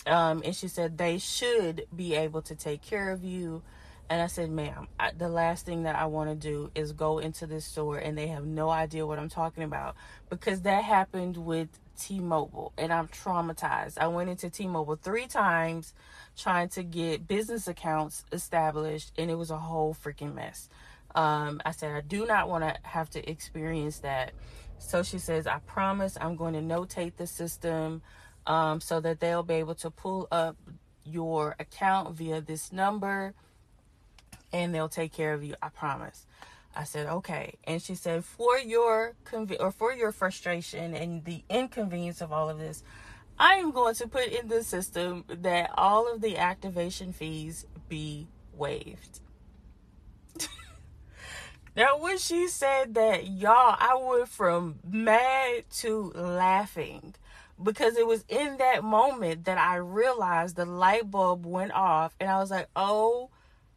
Um, 0.07 0.43
and 0.45 0.55
she 0.55 0.69
said 0.69 0.99
they 0.99 1.17
should 1.17 1.87
be 1.97 2.15
able 2.15 2.43
to 2.43 2.55
take 2.55 2.83
care 2.83 3.11
of 3.11 3.25
you. 3.25 3.63
And 4.11 4.21
I 4.21 4.27
said, 4.27 4.51
ma'am, 4.51 4.89
I, 5.01 5.13
the 5.13 5.31
last 5.31 5.65
thing 5.65 5.85
that 5.85 5.97
I 5.97 6.05
want 6.05 6.29
to 6.29 6.37
do 6.37 6.71
is 6.75 6.93
go 6.93 7.19
into 7.19 7.47
this 7.47 7.65
store 7.65 7.97
and 7.97 8.19
they 8.19 8.27
have 8.27 8.45
no 8.45 8.69
idea 8.69 9.07
what 9.07 9.19
I'm 9.19 9.31
talking 9.31 9.63
about 9.63 9.97
because 10.29 10.61
that 10.63 10.85
happened 10.85 11.39
with 11.39 11.69
T 11.99 12.21
Mobile 12.21 12.73
and 12.77 12.93
I'm 12.93 13.09
traumatized. 13.09 13.99
I 13.99 14.07
went 14.09 14.31
into 14.31 14.51
T 14.51 14.67
Mobile 14.67 14.97
three 14.97 15.27
times 15.27 15.95
trying 16.37 16.69
to 16.71 16.83
get 16.83 17.29
business 17.29 17.69
accounts 17.69 18.25
established, 18.33 19.13
and 19.17 19.31
it 19.31 19.37
was 19.37 19.51
a 19.51 19.59
whole 19.59 19.95
freaking 19.95 20.35
mess. 20.35 20.69
Um, 21.15 21.61
I 21.65 21.71
said, 21.71 21.93
I 21.93 22.01
do 22.01 22.27
not 22.27 22.49
want 22.49 22.65
to 22.65 22.77
have 22.83 23.09
to 23.11 23.31
experience 23.31 24.01
that. 24.01 24.33
So 24.79 25.03
she 25.03 25.19
says, 25.19 25.47
I 25.47 25.59
promise 25.61 26.19
I'm 26.21 26.37
going 26.37 26.55
to 26.55 26.61
notate 26.61 27.17
the 27.17 27.27
system 27.27 28.03
um, 28.47 28.81
so 28.81 29.01
that 29.01 29.21
they'll 29.21 29.45
be 29.45 29.55
able 29.55 29.77
to 29.77 29.91
pull 29.91 30.27
up 30.33 30.57
your 31.05 31.55
account 31.59 32.17
via 32.17 32.41
this 32.41 32.73
number 32.73 33.35
and 34.53 34.75
they'll 34.75 34.89
take 34.89 35.13
care 35.13 35.35
of 35.35 35.45
you. 35.45 35.55
I 35.63 35.69
promise. 35.69 36.27
I 36.77 36.85
said, 36.85 37.07
okay. 37.07 37.55
And 37.65 37.81
she 37.81 37.95
said, 37.95 38.25
for 38.25 38.59
your 38.59 39.15
conv- 39.25 39.61
or 39.61 39.71
for 39.71 39.93
your 39.93 40.13
frustration 40.13 40.95
and 40.95 41.25
the 41.25 41.43
inconvenience 41.49 42.21
of 42.21 42.33
all 42.33 42.51
of 42.51 42.59
this, 42.59 42.83
I 43.39 43.55
am 43.55 43.73
going 43.73 43.95
to 43.97 44.09
put 44.09 44.27
in 44.29 44.49
the 44.49 44.63
system 44.63 45.25
that 45.29 45.71
all 45.77 46.13
of 46.13 46.21
the 46.21 46.39
activation 46.39 47.13
fees 47.13 47.67
be 47.89 48.29
waived. 48.53 49.21
now, 51.77 51.99
when 51.99 52.19
she 52.19 52.49
said 52.49 52.95
that, 52.95 53.29
y'all, 53.29 53.77
I 53.79 53.99
went 54.01 54.29
from 54.29 54.79
mad 54.89 55.65
to 55.79 56.13
laughing 56.15 57.15
because 57.63 57.97
it 57.97 58.07
was 58.07 58.25
in 58.29 58.57
that 58.59 58.83
moment 58.83 59.45
that 59.45 59.59
I 59.59 59.77
realized 59.77 60.57
the 60.57 60.65
light 60.65 61.11
bulb 61.11 61.47
went 61.47 61.73
off 61.73 62.15
and 62.19 62.29
I 62.29 62.39
was 62.39 62.51
like, 62.51 62.69
oh 62.75 63.31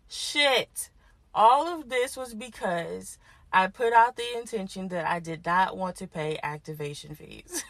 shit. 0.08 0.90
All 1.38 1.68
of 1.68 1.88
this 1.88 2.18
was 2.18 2.34
because 2.34 3.20
I 3.54 3.68
put 3.68 3.94
out 3.94 4.16
the 4.16 4.38
intention 4.40 4.88
that 4.88 5.06
I 5.06 5.20
did 5.20 5.46
not 5.46 5.78
want 5.78 5.96
to 5.98 6.08
pay 6.08 6.40
activation 6.42 7.14
fees. 7.14 7.64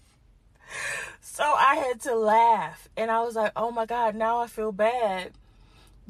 so 1.22 1.44
I 1.44 1.76
had 1.76 2.02
to 2.02 2.14
laugh. 2.14 2.90
And 2.94 3.10
I 3.10 3.22
was 3.22 3.36
like, 3.36 3.52
oh 3.56 3.70
my 3.70 3.86
God, 3.86 4.14
now 4.14 4.38
I 4.38 4.48
feel 4.48 4.70
bad 4.70 5.32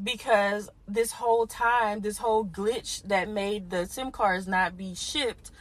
because 0.02 0.68
this 0.88 1.12
whole 1.12 1.46
time, 1.46 2.00
this 2.00 2.18
whole 2.18 2.44
glitch 2.44 3.04
that 3.04 3.28
made 3.28 3.70
the 3.70 3.86
SIM 3.86 4.10
cards 4.10 4.48
not 4.48 4.76
be 4.76 4.96
shipped 4.96 5.52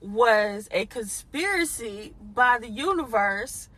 was 0.00 0.68
a 0.70 0.86
conspiracy 0.86 2.14
by 2.34 2.58
the 2.58 2.70
universe 2.70 3.68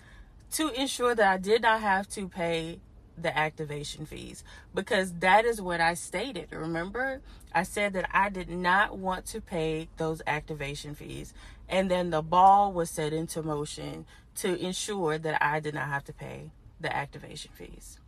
to 0.52 0.68
ensure 0.80 1.16
that 1.16 1.32
I 1.32 1.38
did 1.38 1.62
not 1.62 1.80
have 1.80 2.08
to 2.10 2.28
pay 2.28 2.78
the 3.22 3.36
activation 3.36 4.06
fees 4.06 4.44
because 4.74 5.12
that 5.14 5.44
is 5.44 5.60
what 5.60 5.80
I 5.80 5.94
stated. 5.94 6.48
Remember, 6.50 7.20
I 7.54 7.62
said 7.62 7.92
that 7.94 8.08
I 8.12 8.28
did 8.28 8.48
not 8.48 8.98
want 8.98 9.26
to 9.26 9.40
pay 9.40 9.88
those 9.96 10.22
activation 10.26 10.94
fees. 10.94 11.34
And 11.68 11.90
then 11.90 12.10
the 12.10 12.22
ball 12.22 12.72
was 12.72 12.90
set 12.90 13.12
into 13.12 13.42
motion 13.42 14.06
to 14.36 14.56
ensure 14.56 15.18
that 15.18 15.42
I 15.42 15.60
did 15.60 15.74
not 15.74 15.88
have 15.88 16.04
to 16.04 16.12
pay 16.12 16.50
the 16.80 16.94
activation 16.94 17.50
fees. 17.54 17.98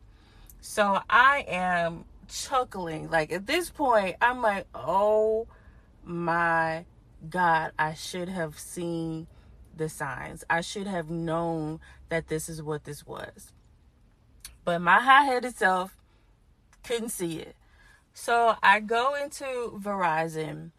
So 0.60 1.00
I 1.08 1.44
am 1.48 2.04
chuckling. 2.28 3.10
Like 3.10 3.32
at 3.32 3.46
this 3.46 3.70
point, 3.70 4.16
I'm 4.20 4.40
like, 4.42 4.66
oh 4.74 5.46
my 6.04 6.84
God, 7.28 7.72
I 7.78 7.94
should 7.94 8.28
have 8.28 8.58
seen 8.58 9.26
the 9.76 9.88
signs. 9.88 10.44
I 10.48 10.60
should 10.60 10.86
have 10.86 11.10
known 11.10 11.80
that 12.08 12.28
this 12.28 12.48
is 12.48 12.62
what 12.62 12.84
this 12.84 13.06
was. 13.06 13.52
But 14.64 14.80
my 14.80 15.00
high 15.00 15.24
headed 15.24 15.56
self 15.56 15.96
couldn't 16.82 17.10
see 17.10 17.38
it. 17.38 17.56
So 18.12 18.54
I 18.62 18.80
go 18.80 19.14
into 19.14 19.78
Verizon 19.78 20.70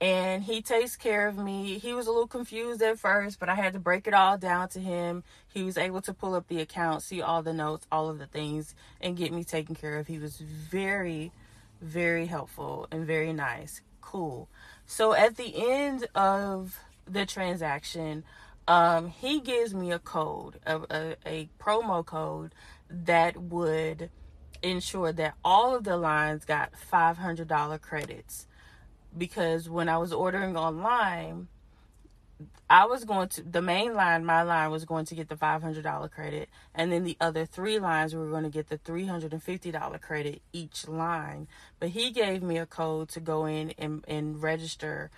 and 0.00 0.44
he 0.44 0.62
takes 0.62 0.96
care 0.96 1.26
of 1.26 1.36
me. 1.36 1.78
He 1.78 1.92
was 1.92 2.06
a 2.06 2.10
little 2.10 2.28
confused 2.28 2.82
at 2.82 2.98
first, 2.98 3.40
but 3.40 3.48
I 3.48 3.56
had 3.56 3.72
to 3.72 3.80
break 3.80 4.06
it 4.06 4.14
all 4.14 4.38
down 4.38 4.68
to 4.70 4.80
him. 4.80 5.24
He 5.48 5.62
was 5.64 5.76
able 5.76 6.00
to 6.02 6.14
pull 6.14 6.34
up 6.34 6.46
the 6.46 6.60
account, 6.60 7.02
see 7.02 7.20
all 7.20 7.42
the 7.42 7.52
notes, 7.52 7.86
all 7.90 8.08
of 8.08 8.18
the 8.18 8.26
things, 8.26 8.74
and 9.00 9.16
get 9.16 9.32
me 9.32 9.42
taken 9.42 9.74
care 9.74 9.98
of. 9.98 10.06
He 10.06 10.18
was 10.18 10.36
very, 10.38 11.32
very 11.80 12.26
helpful 12.26 12.86
and 12.92 13.06
very 13.06 13.32
nice. 13.32 13.80
Cool. 14.00 14.48
So 14.86 15.14
at 15.14 15.36
the 15.36 15.52
end 15.56 16.06
of 16.14 16.78
the 17.06 17.26
transaction, 17.26 18.22
um, 18.68 19.08
he 19.08 19.40
gives 19.40 19.74
me 19.74 19.90
a 19.90 19.98
code, 19.98 20.60
a, 20.64 20.80
a, 20.90 21.16
a 21.26 21.48
promo 21.58 22.06
code 22.06 22.54
that 22.90 23.36
would 23.36 24.10
ensure 24.62 25.12
that 25.12 25.34
all 25.44 25.76
of 25.76 25.84
the 25.84 25.96
lines 25.96 26.44
got 26.44 26.72
$500 26.92 27.80
credits 27.80 28.46
because 29.16 29.68
when 29.68 29.88
I 29.88 29.98
was 29.98 30.12
ordering 30.12 30.56
online, 30.56 31.48
I 32.70 32.84
was 32.84 33.04
going 33.04 33.28
to 33.30 33.42
the 33.42 33.62
main 33.62 33.94
line, 33.94 34.24
my 34.24 34.42
line 34.42 34.70
was 34.70 34.84
going 34.84 35.06
to 35.06 35.14
get 35.14 35.28
the 35.28 35.36
$500 35.36 36.10
credit, 36.10 36.48
and 36.74 36.92
then 36.92 37.04
the 37.04 37.16
other 37.20 37.46
three 37.46 37.78
lines 37.78 38.14
were 38.14 38.28
going 38.28 38.44
to 38.44 38.50
get 38.50 38.68
the 38.68 38.78
$350 38.78 40.00
credit 40.00 40.42
each 40.52 40.86
line. 40.86 41.48
But 41.80 41.90
he 41.90 42.10
gave 42.10 42.42
me 42.42 42.58
a 42.58 42.66
code 42.66 43.08
to 43.10 43.20
go 43.20 43.46
in 43.46 43.70
and, 43.78 44.04
and 44.06 44.42
register, 44.42 45.10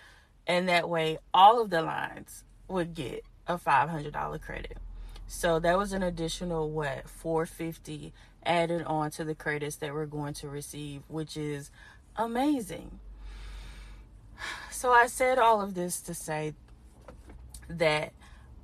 and 0.46 0.68
that 0.68 0.88
way 0.88 1.18
all 1.34 1.60
of 1.60 1.70
the 1.70 1.82
lines 1.82 2.44
would 2.68 2.94
get 2.94 3.24
a 3.46 3.58
$500 3.58 4.40
credit. 4.40 4.78
So 5.32 5.60
that 5.60 5.78
was 5.78 5.92
an 5.92 6.02
additional 6.02 6.68
what 6.72 7.08
450 7.08 8.12
added 8.44 8.82
on 8.82 9.12
to 9.12 9.22
the 9.22 9.36
credits 9.36 9.76
that 9.76 9.94
we're 9.94 10.06
going 10.06 10.34
to 10.34 10.48
receive, 10.48 11.02
which 11.06 11.36
is 11.36 11.70
amazing. 12.16 12.98
So 14.72 14.90
I 14.90 15.06
said 15.06 15.38
all 15.38 15.60
of 15.60 15.74
this 15.74 16.00
to 16.02 16.14
say 16.14 16.54
that 17.68 18.12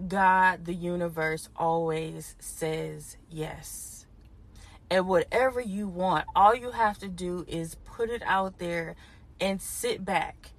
God, 0.08 0.64
the 0.64 0.75
universe, 0.75 1.49
always 1.56 2.35
says 2.40 3.16
yes. 3.30 4.06
And 4.90 5.06
whatever 5.06 5.61
you 5.61 5.87
want, 5.87 6.26
all 6.35 6.52
you 6.52 6.73
have 6.73 6.99
to 6.99 7.08
do 7.08 7.44
is 7.46 7.76
put 7.85 8.11
it 8.11 8.25
out 8.26 8.58
there 8.58 8.96
and 9.40 9.62
sit 9.62 10.04
back 10.04 10.50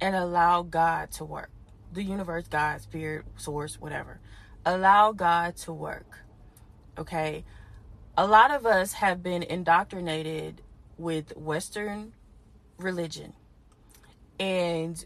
and 0.00 0.14
allow 0.14 0.62
God 0.62 1.10
to 1.12 1.24
work. 1.24 1.50
The 1.92 2.04
universe, 2.04 2.46
God, 2.46 2.82
spirit, 2.82 3.24
source, 3.36 3.80
whatever. 3.80 4.20
Allow 4.66 5.12
God 5.12 5.56
to 5.58 5.72
work. 5.72 6.18
Okay? 6.98 7.44
A 8.18 8.26
lot 8.26 8.50
of 8.50 8.66
us 8.66 8.94
have 8.94 9.22
been 9.22 9.42
indoctrinated 9.42 10.60
with 10.98 11.36
Western 11.36 12.12
religion 12.78 13.32
and 14.38 15.04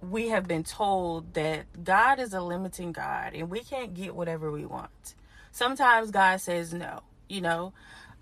we 0.00 0.28
have 0.28 0.46
been 0.46 0.64
told 0.64 1.34
that 1.34 1.84
God 1.84 2.20
is 2.20 2.34
a 2.34 2.40
limiting 2.40 2.92
God 2.92 3.34
and 3.34 3.50
we 3.50 3.60
can't 3.60 3.94
get 3.94 4.14
whatever 4.14 4.50
we 4.50 4.66
want. 4.66 5.14
Sometimes 5.52 6.10
God 6.10 6.40
says 6.40 6.74
no, 6.74 7.00
you 7.28 7.40
know. 7.40 7.72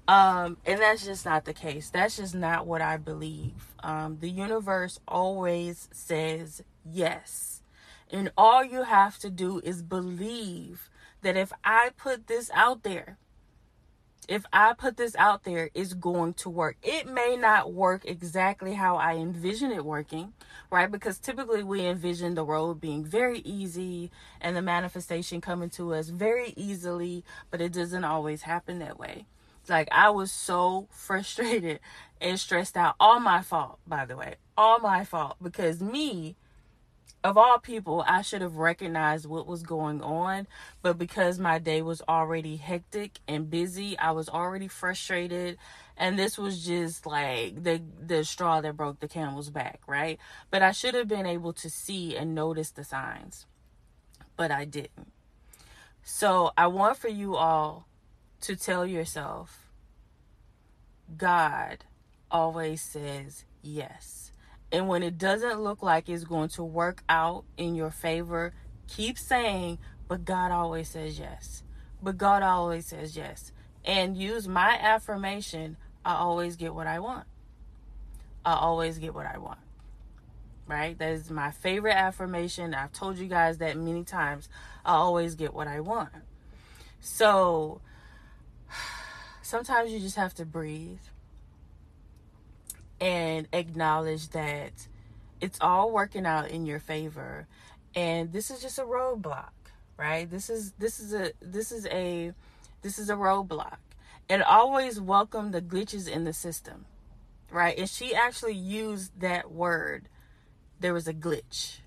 Um, 0.09 0.57
and 0.65 0.81
that's 0.81 1.05
just 1.05 1.25
not 1.25 1.45
the 1.45 1.53
case. 1.53 1.91
That's 1.91 2.17
just 2.17 2.35
not 2.35 2.67
what 2.67 2.81
I 2.81 2.97
believe. 2.97 3.75
Um, 3.83 4.19
the 4.21 4.31
universe 4.31 5.01
always 5.09 5.89
says 5.93 6.63
yes. 6.91 7.56
And 8.11 8.31
all 8.37 8.65
you 8.65 8.85
have 8.85 9.19
to 9.19 9.31
do 9.31 9.61
is 9.65 9.83
believe 9.83 10.89
that 11.23 11.37
if 11.37 11.53
I 11.65 11.91
put 11.97 12.27
this 12.29 12.51
out 12.55 12.83
there, 12.83 13.19
if 14.29 14.45
I 14.53 14.73
put 14.73 14.97
this 14.97 15.15
out 15.17 15.45
there, 15.45 15.71
it's 15.75 15.95
going 15.95 16.35
to 16.35 16.51
work. 16.51 16.77
It 16.83 17.07
may 17.07 17.37
not 17.37 17.73
work 17.73 18.05
exactly 18.05 18.75
how 18.75 18.97
I 18.97 19.15
envision 19.15 19.71
it 19.71 19.85
working, 19.85 20.33
right? 20.71 20.91
Because 20.91 21.19
typically 21.19 21.63
we 21.63 21.87
envision 21.87 22.35
the 22.35 22.45
road 22.45 22.81
being 22.81 23.05
very 23.05 23.39
easy 23.41 24.11
and 24.41 24.57
the 24.57 24.63
manifestation 24.63 25.41
coming 25.41 25.71
to 25.71 25.95
us 25.95 26.09
very 26.09 26.53
easily, 26.57 27.25
but 27.51 27.61
it 27.61 27.73
doesn't 27.73 28.05
always 28.05 28.43
happen 28.43 28.81
that 28.81 28.99
way. 28.99 29.27
Like 29.69 29.89
I 29.93 30.11
was 30.11 30.33
so 30.33 30.89
frustrated 30.91 31.81
and 32.21 32.39
stressed 32.39 32.77
out. 32.77 32.97
All 32.99 33.21
my 33.21 33.43
fault, 33.43 33.79
by 33.87 34.07
the 34.07 34.17
way. 34.17 34.37
All 34.57 34.81
my 34.81 35.05
fault 35.05 35.37
because 35.41 35.81
me 35.81 36.37
of 37.27 37.37
all 37.37 37.59
people, 37.59 38.05
I 38.07 38.23
should 38.23 38.41
have 38.41 38.57
recognized 38.57 39.27
what 39.27 39.49
was 39.49 39.65
going 39.65 40.01
on, 40.01 40.47
but 40.81 40.97
because 40.97 41.41
my 41.41 41.59
day 41.59 41.83
was 41.83 42.01
already 42.09 42.55
hectic 42.55 43.19
and 43.27 43.51
busy, 43.51 43.99
I 43.99 44.13
was 44.13 44.29
already 44.29 44.69
frustrated, 44.69 45.59
and 45.97 46.17
this 46.17 46.39
was 46.39 46.65
just 46.65 47.05
like 47.05 47.65
the 47.65 47.83
the 48.01 48.25
straw 48.25 48.61
that 48.61 48.77
broke 48.77 49.01
the 49.01 49.09
camel's 49.09 49.51
back, 49.51 49.81
right? 49.89 50.21
But 50.53 50.63
I 50.63 50.71
should 50.71 50.95
have 50.95 51.09
been 51.09 51.27
able 51.27 51.53
to 51.55 51.69
see 51.69 52.17
and 52.17 52.33
notice 52.33 52.71
the 52.71 52.85
signs, 52.85 53.45
but 54.37 54.53
I 54.53 54.65
didn't. 54.65 55.11
So 56.05 56.53
I 56.57 56.69
want 56.69 56.97
for 56.97 57.09
you 57.09 57.35
all 57.35 57.89
to 58.43 58.55
tell 58.55 58.87
yourself, 58.87 59.69
God 61.17 61.79
always 62.31 62.83
says 62.83 63.45
yes 63.63 64.26
and 64.77 64.89
when 64.89 65.03
it 65.03 65.17
doesn't 65.17 65.63
look 65.63 65.83
like 65.83 66.07
it's 66.07 66.25
going 66.25 66.51
to 66.51 66.63
work 66.63 67.03
out 67.09 67.45
in 67.57 67.75
your 67.75 67.91
favor, 67.91 68.53
keep 68.87 69.19
saying, 69.19 69.79
but 70.07 70.27
God 70.27 70.53
always 70.53 70.91
says 70.91 71.19
yes. 71.19 71.63
But 72.03 72.19
God 72.19 72.43
always 72.43 72.85
says 72.85 73.17
yes. 73.17 73.53
And 73.87 74.19
use 74.19 74.47
my 74.47 74.79
affirmation 74.79 75.79
I 76.05 76.17
always 76.17 76.57
get 76.57 76.75
what 76.75 76.87
I 76.87 76.99
want. 76.99 77.27
I 78.45 78.53
always 78.53 78.99
get 78.99 79.15
what 79.15 79.25
I 79.25 79.39
want. 79.39 79.61
Right? 80.69 80.99
That 80.99 81.13
is 81.13 81.31
my 81.31 81.53
favorite 81.53 81.97
affirmation. 81.97 82.75
I've 82.75 82.93
told 82.93 83.17
you 83.17 83.29
guys 83.29 83.57
that 83.59 83.79
many 83.79 84.05
times. 84.05 84.47
I 84.85 84.93
always 84.93 85.37
get 85.37 85.55
what 85.55 85.69
I 85.69 85.81
want. 85.81 86.11
So 87.01 87.81
sometimes 89.43 89.91
you 89.91 90.01
just 90.01 90.17
have 90.17 90.35
to 90.35 90.45
breathe 90.45 91.01
and 93.01 93.49
acknowledge 93.53 94.31
that 94.31 94.89
it's 95.41 95.59
all 95.61 95.91
working 95.91 96.27
out 96.27 96.51
in 96.51 96.67
your 96.67 96.79
favor. 96.79 97.47
And 97.95 98.33
this 98.33 98.51
is 98.51 98.61
just 98.61 98.79
a 98.79 98.83
roadblock 98.83 99.51
right? 99.97 100.31
This 100.31 100.51
is 100.51 100.73
this 100.73 101.01
is 101.01 101.15
a 101.15 101.33
this 101.41 101.73
is 101.73 101.87
a 101.87 102.33
this 102.83 102.99
is 102.99 103.11
a 103.11 103.15
roadblock. 103.15 103.79
And 104.29 104.43
always 104.43 105.01
welcome 105.01 105.53
the 105.53 105.63
glitches 105.63 106.09
in 106.09 106.25
the 106.25 106.33
system 106.33 106.87
right? 107.51 107.79
And 107.79 107.89
she 107.89 108.15
actually 108.15 108.55
used 108.55 109.21
that 109.21 109.51
word. 109.53 110.09
There 110.81 110.93
was 110.93 111.07
a 111.07 111.15
glitch. 111.15 111.79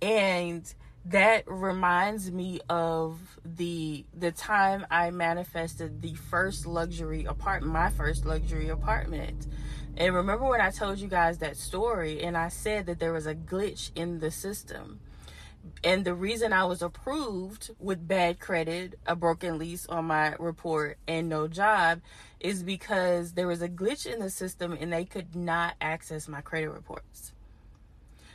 And 0.00 0.72
that 1.04 1.44
reminds 1.46 2.32
me 2.32 2.60
of 2.68 3.20
the 3.44 4.04
the 4.12 4.32
time 4.32 4.86
I 4.90 5.10
manifested 5.10 6.02
the 6.02 6.14
first 6.14 6.66
luxury 6.66 7.24
apartment 7.24 7.72
my 7.72 7.90
first 7.90 8.26
luxury 8.26 8.70
apartment 8.70 9.46
and 9.96 10.14
remember 10.14 10.44
when 10.44 10.60
I 10.60 10.70
told 10.70 10.98
you 10.98 11.08
guys 11.08 11.38
that 11.38 11.56
story 11.56 12.22
and 12.22 12.36
I 12.36 12.48
said 12.48 12.86
that 12.86 12.98
there 12.98 13.12
was 13.12 13.26
a 13.26 13.34
glitch 13.34 13.90
in 13.94 14.20
the 14.20 14.30
system. 14.30 15.00
And 15.82 16.04
the 16.04 16.14
reason 16.14 16.52
I 16.52 16.64
was 16.64 16.82
approved 16.82 17.70
with 17.80 18.06
bad 18.06 18.38
credit, 18.38 18.98
a 19.06 19.16
broken 19.16 19.58
lease 19.58 19.86
on 19.86 20.04
my 20.04 20.34
report, 20.38 20.98
and 21.08 21.28
no 21.28 21.48
job 21.48 22.02
is 22.38 22.62
because 22.62 23.32
there 23.32 23.48
was 23.48 23.62
a 23.62 23.68
glitch 23.68 24.06
in 24.06 24.20
the 24.20 24.30
system 24.30 24.76
and 24.78 24.92
they 24.92 25.04
could 25.04 25.34
not 25.34 25.74
access 25.80 26.28
my 26.28 26.40
credit 26.40 26.70
reports. 26.70 27.32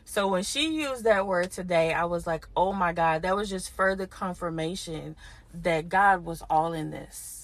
So 0.03 0.27
when 0.27 0.43
she 0.43 0.75
used 0.75 1.03
that 1.05 1.27
word 1.27 1.51
today, 1.51 1.93
I 1.93 2.05
was 2.05 2.27
like, 2.27 2.47
oh 2.57 2.73
my 2.73 2.91
God, 2.91 3.21
that 3.21 3.35
was 3.35 3.49
just 3.49 3.71
further 3.71 4.07
confirmation 4.07 5.15
that 5.53 5.89
God 5.89 6.25
was 6.25 6.43
all 6.49 6.73
in 6.73 6.89
this 6.91 7.40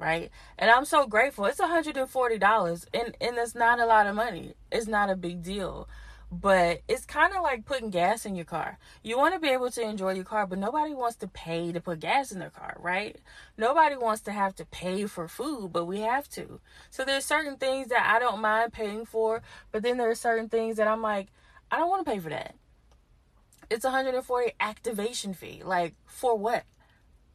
right? 0.00 0.30
And 0.58 0.70
I'm 0.70 0.86
so 0.86 1.06
grateful. 1.06 1.44
It's 1.44 1.60
$140 1.60 2.86
and 2.94 3.16
and 3.20 3.38
it's 3.38 3.54
not 3.54 3.78
a 3.78 3.86
lot 3.86 4.06
of 4.06 4.16
money. 4.16 4.54
It's 4.72 4.88
not 4.88 5.10
a 5.10 5.16
big 5.16 5.42
deal. 5.42 5.88
But 6.32 6.82
it's 6.86 7.04
kind 7.04 7.34
of 7.34 7.42
like 7.42 7.64
putting 7.64 7.90
gas 7.90 8.24
in 8.24 8.36
your 8.36 8.44
car. 8.44 8.78
You 9.02 9.18
want 9.18 9.34
to 9.34 9.40
be 9.40 9.48
able 9.48 9.68
to 9.72 9.82
enjoy 9.82 10.14
your 10.14 10.24
car, 10.24 10.46
but 10.46 10.60
nobody 10.60 10.94
wants 10.94 11.16
to 11.16 11.26
pay 11.26 11.72
to 11.72 11.80
put 11.80 11.98
gas 11.98 12.30
in 12.30 12.38
their 12.38 12.50
car, 12.50 12.76
right? 12.78 13.16
Nobody 13.58 13.96
wants 13.96 14.22
to 14.22 14.32
have 14.32 14.54
to 14.56 14.64
pay 14.64 15.06
for 15.06 15.26
food, 15.26 15.72
but 15.72 15.86
we 15.86 16.00
have 16.00 16.28
to. 16.30 16.60
So 16.88 17.04
there's 17.04 17.24
certain 17.24 17.56
things 17.56 17.88
that 17.88 18.06
I 18.06 18.20
don't 18.20 18.40
mind 18.40 18.72
paying 18.72 19.06
for, 19.06 19.42
but 19.72 19.82
then 19.82 19.96
there 19.96 20.08
are 20.08 20.14
certain 20.14 20.48
things 20.48 20.76
that 20.76 20.86
I'm 20.86 21.02
like, 21.02 21.28
I 21.68 21.78
don't 21.78 21.90
want 21.90 22.06
to 22.06 22.10
pay 22.12 22.20
for 22.20 22.30
that. 22.30 22.54
It's 23.68 23.84
140 23.84 24.52
activation 24.60 25.34
fee. 25.34 25.62
Like 25.64 25.94
for 26.06 26.38
what? 26.38 26.62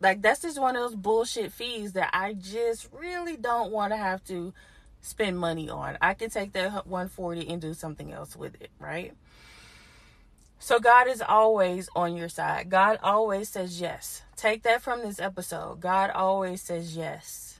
Like 0.05 0.21
that's 0.21 0.43
just 0.43 0.61
one 0.61 0.75
of 0.75 0.83
those 0.83 0.93
bullshit 0.93 1.51
fees 1.51 1.93
that 1.93 2.11
I 2.13 2.33
just 2.33 2.87
really 2.93 3.37
don't 3.37 3.71
want 3.71 3.91
to 3.91 3.97
have 3.97 4.23
to 4.25 4.53
spend 5.01 5.39
money 5.39 5.67
on. 5.67 5.97
I 5.99 6.13
can 6.13 6.29
take 6.29 6.53
that 6.53 6.85
140 6.85 7.49
and 7.49 7.59
do 7.59 7.73
something 7.73 8.11
else 8.13 8.35
with 8.35 8.53
it, 8.61 8.69
right? 8.77 9.13
So 10.59 10.77
God 10.77 11.07
is 11.07 11.23
always 11.27 11.89
on 11.95 12.15
your 12.15 12.29
side. 12.29 12.69
God 12.69 12.99
always 13.01 13.49
says 13.49 13.81
yes. 13.81 14.21
Take 14.35 14.61
that 14.61 14.83
from 14.83 15.01
this 15.01 15.19
episode. 15.19 15.79
God 15.81 16.11
always 16.11 16.61
says 16.61 16.95
yes. 16.95 17.59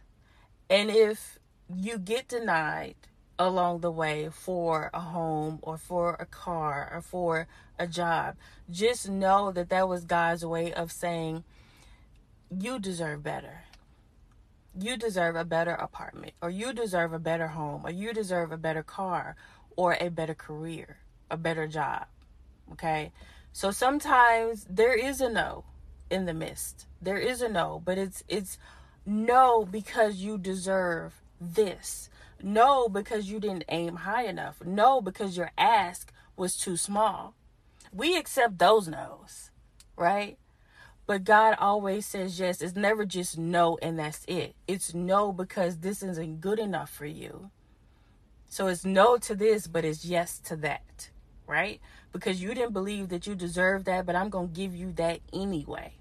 And 0.70 0.92
if 0.92 1.40
you 1.76 1.98
get 1.98 2.28
denied 2.28 2.94
along 3.40 3.80
the 3.80 3.90
way 3.90 4.30
for 4.32 4.92
a 4.94 5.00
home 5.00 5.58
or 5.64 5.80
for 5.80 6.16
a 6.20 6.28
car 6.28 6.92
or 6.94 7.02
for 7.02 7.48
a 7.80 7.88
job, 7.88 8.36
just 8.70 9.10
know 9.10 9.52
that 9.52 9.70
that 9.70 9.90
was 9.90 10.06
God's 10.06 10.46
way 10.46 10.72
of 10.72 10.92
saying, 10.92 11.44
you 12.50 12.80
deserve 12.80 13.24
better. 13.24 13.64
You 14.78 14.98
deserve 14.98 15.36
a 15.36 15.46
better 15.46 15.72
apartment, 15.72 16.34
or 16.42 16.50
you 16.50 16.74
deserve 16.74 17.14
a 17.14 17.20
better 17.20 17.48
home, 17.48 17.86
or 17.86 17.92
you 17.92 18.14
deserve 18.14 18.52
a 18.52 18.58
better 18.58 18.84
car, 18.84 19.36
or 19.76 19.98
a 20.00 20.10
better 20.10 20.34
career, 20.34 20.98
a 21.32 21.38
better 21.38 21.68
job. 21.68 22.08
Okay? 22.74 23.12
So 23.54 23.72
sometimes 23.72 24.66
there 24.70 24.94
is 24.94 25.22
a 25.22 25.30
no 25.30 25.64
in 26.10 26.26
the 26.26 26.34
midst. 26.34 26.88
There 27.02 27.18
is 27.18 27.42
a 27.42 27.50
no, 27.50 27.82
but 27.84 27.98
it's 27.98 28.24
it's 28.28 28.58
no 29.06 29.66
because 29.66 30.18
you 30.18 30.38
deserve 30.38 31.22
this. 31.40 32.10
No 32.42 32.90
because 32.90 33.30
you 33.30 33.40
didn't 33.40 33.66
aim 33.70 33.98
high 33.98 34.26
enough. 34.26 34.64
No 34.66 35.02
because 35.02 35.38
your 35.38 35.52
ask 35.58 36.12
was 36.36 36.58
too 36.58 36.76
small. 36.76 37.34
We 37.94 38.18
accept 38.18 38.58
those 38.58 38.88
no's, 38.88 39.52
right? 39.96 40.38
But 41.08 41.24
God 41.24 41.56
always 41.60 42.06
says 42.06 42.40
yes. 42.40 42.62
It's 42.62 42.76
never 42.76 43.06
just 43.06 43.38
no 43.38 43.78
and 43.82 44.00
that's 44.00 44.26
it. 44.28 44.56
It's 44.68 44.94
no 44.94 45.32
because 45.32 45.78
this 45.78 46.02
isn't 46.02 46.42
good 46.42 46.60
enough 46.60 46.90
for 46.90 47.06
you. 47.06 47.52
So 48.50 48.68
it's 48.68 48.86
no 48.86 49.18
to 49.18 49.36
this, 49.36 49.68
but 49.68 49.86
it's 49.86 50.06
yes 50.06 50.40
to 50.40 50.56
that, 50.58 51.10
right? 51.46 51.80
Because 52.12 52.42
you 52.42 52.54
didn't 52.54 52.74
believe 52.74 53.10
that 53.10 53.28
you 53.28 53.36
deserve 53.36 53.84
that, 53.86 54.06
but 54.06 54.16
I'm 54.16 54.30
going 54.30 54.48
to 54.50 54.54
give 54.54 54.74
you 54.74 54.94
that 54.94 55.20
anyway. 55.34 55.94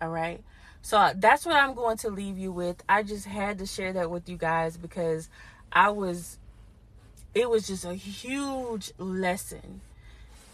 All 0.00 0.10
right? 0.10 0.42
So 0.82 0.98
uh, 0.98 1.14
that's 1.16 1.44
what 1.44 1.56
I'm 1.56 1.74
going 1.74 1.96
to 1.98 2.10
leave 2.10 2.38
you 2.38 2.52
with. 2.52 2.84
I 2.88 3.02
just 3.02 3.26
had 3.26 3.58
to 3.58 3.66
share 3.66 3.92
that 3.94 4.10
with 4.10 4.28
you 4.28 4.36
guys 4.36 4.76
because 4.76 5.28
I 5.72 5.90
was, 5.90 6.38
it 7.34 7.50
was 7.50 7.66
just 7.66 7.84
a 7.84 7.94
huge 7.94 8.92
lesson 8.98 9.80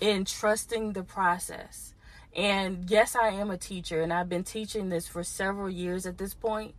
in 0.01 0.25
trusting 0.25 0.93
the 0.93 1.03
process 1.03 1.94
and 2.35 2.91
yes, 2.91 3.15
I 3.15 3.29
am 3.29 3.51
a 3.51 3.57
teacher, 3.57 4.03
and 4.03 4.13
I've 4.13 4.29
been 4.29 4.43
teaching 4.43 4.89
this 4.89 5.07
for 5.07 5.23
several 5.23 5.71
years 5.71 6.05
at 6.05 6.19
this 6.19 6.35
point. 6.35 6.75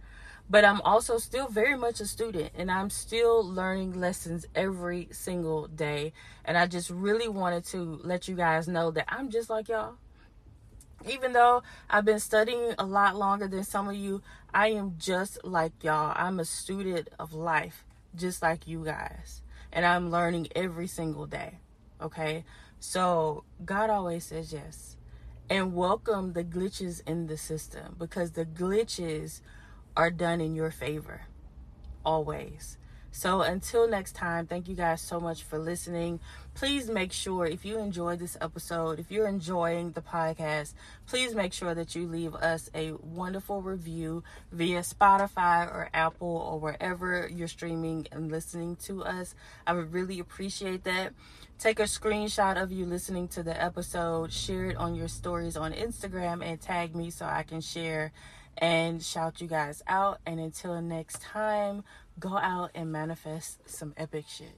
But 0.47 0.63
I'm 0.63 0.81
also 0.81 1.17
still 1.17 1.47
very 1.47 1.75
much 1.75 1.99
a 1.99 2.05
student, 2.05 2.51
and 2.55 2.69
I'm 2.69 2.89
still 2.89 3.43
learning 3.43 3.99
lessons 3.99 4.45
every 4.53 5.07
single 5.11 5.67
day. 5.67 6.13
And 6.43 6.57
I 6.57 6.67
just 6.67 6.89
really 6.89 7.27
wanted 7.27 7.65
to 7.67 7.99
let 8.03 8.27
you 8.27 8.35
guys 8.35 8.67
know 8.67 8.91
that 8.91 9.05
I'm 9.07 9.31
just 9.31 9.49
like 9.49 9.69
y'all. 9.69 9.95
Even 11.09 11.33
though 11.33 11.63
I've 11.89 12.05
been 12.05 12.19
studying 12.19 12.75
a 12.77 12.85
lot 12.85 13.15
longer 13.15 13.47
than 13.47 13.63
some 13.63 13.87
of 13.87 13.95
you, 13.95 14.21
I 14.53 14.67
am 14.67 14.95
just 14.99 15.43
like 15.43 15.83
y'all. 15.83 16.13
I'm 16.15 16.39
a 16.39 16.45
student 16.45 17.09
of 17.17 17.33
life, 17.33 17.85
just 18.15 18.41
like 18.41 18.67
you 18.67 18.83
guys. 18.85 19.41
And 19.71 19.85
I'm 19.85 20.11
learning 20.11 20.49
every 20.55 20.87
single 20.87 21.25
day. 21.25 21.59
Okay? 21.99 22.43
So 22.79 23.45
God 23.63 23.89
always 23.89 24.25
says 24.25 24.53
yes 24.53 24.94
and 25.49 25.75
welcome 25.75 26.33
the 26.33 26.43
glitches 26.43 27.01
in 27.07 27.27
the 27.27 27.37
system 27.37 27.95
because 27.99 28.31
the 28.31 28.45
glitches 28.45 29.41
are 29.95 30.09
done 30.11 30.41
in 30.41 30.55
your 30.55 30.71
favor. 30.71 31.21
always. 32.05 32.77
So 33.15 33.43
until 33.43 33.87
next 33.87 34.11
time, 34.11 34.45
thank 34.45 34.67
you 34.67 34.75
guys 34.75 34.99
so 34.99 35.21
much 35.21 35.43
for 35.43 35.57
listening. 35.57 36.19
Please 36.53 36.89
make 36.89 37.13
sure 37.13 37.45
if 37.45 37.63
you 37.63 37.79
enjoyed 37.79 38.19
this 38.19 38.35
episode, 38.41 38.99
if 38.99 39.09
you're 39.09 39.25
enjoying 39.25 39.91
the 39.91 40.01
podcast, 40.01 40.73
please 41.07 41.33
make 41.33 41.53
sure 41.53 41.73
that 41.73 41.95
you 41.95 42.07
leave 42.07 42.35
us 42.35 42.69
a 42.75 42.91
wonderful 43.01 43.61
review 43.61 44.21
via 44.51 44.81
Spotify 44.81 45.65
or 45.65 45.89
Apple 45.93 46.27
or 46.27 46.59
wherever 46.59 47.29
you're 47.33 47.47
streaming 47.47 48.05
and 48.11 48.29
listening 48.29 48.75
to 48.83 49.05
us. 49.05 49.33
I 49.65 49.71
would 49.71 49.93
really 49.93 50.19
appreciate 50.19 50.83
that. 50.83 51.13
Take 51.57 51.79
a 51.79 51.83
screenshot 51.83 52.61
of 52.61 52.73
you 52.73 52.85
listening 52.85 53.29
to 53.29 53.43
the 53.43 53.63
episode, 53.63 54.33
share 54.33 54.71
it 54.71 54.75
on 54.75 54.93
your 54.93 55.07
stories 55.07 55.55
on 55.55 55.71
Instagram, 55.71 56.45
and 56.45 56.59
tag 56.59 56.93
me 56.93 57.11
so 57.11 57.25
I 57.25 57.43
can 57.43 57.61
share 57.61 58.11
and 58.57 59.03
shout 59.03 59.41
you 59.41 59.47
guys 59.47 59.81
out. 59.87 60.19
And 60.25 60.39
until 60.39 60.81
next 60.81 61.21
time, 61.21 61.83
go 62.19 62.37
out 62.37 62.71
and 62.75 62.91
manifest 62.91 63.69
some 63.69 63.93
epic 63.97 64.25
shit. 64.27 64.57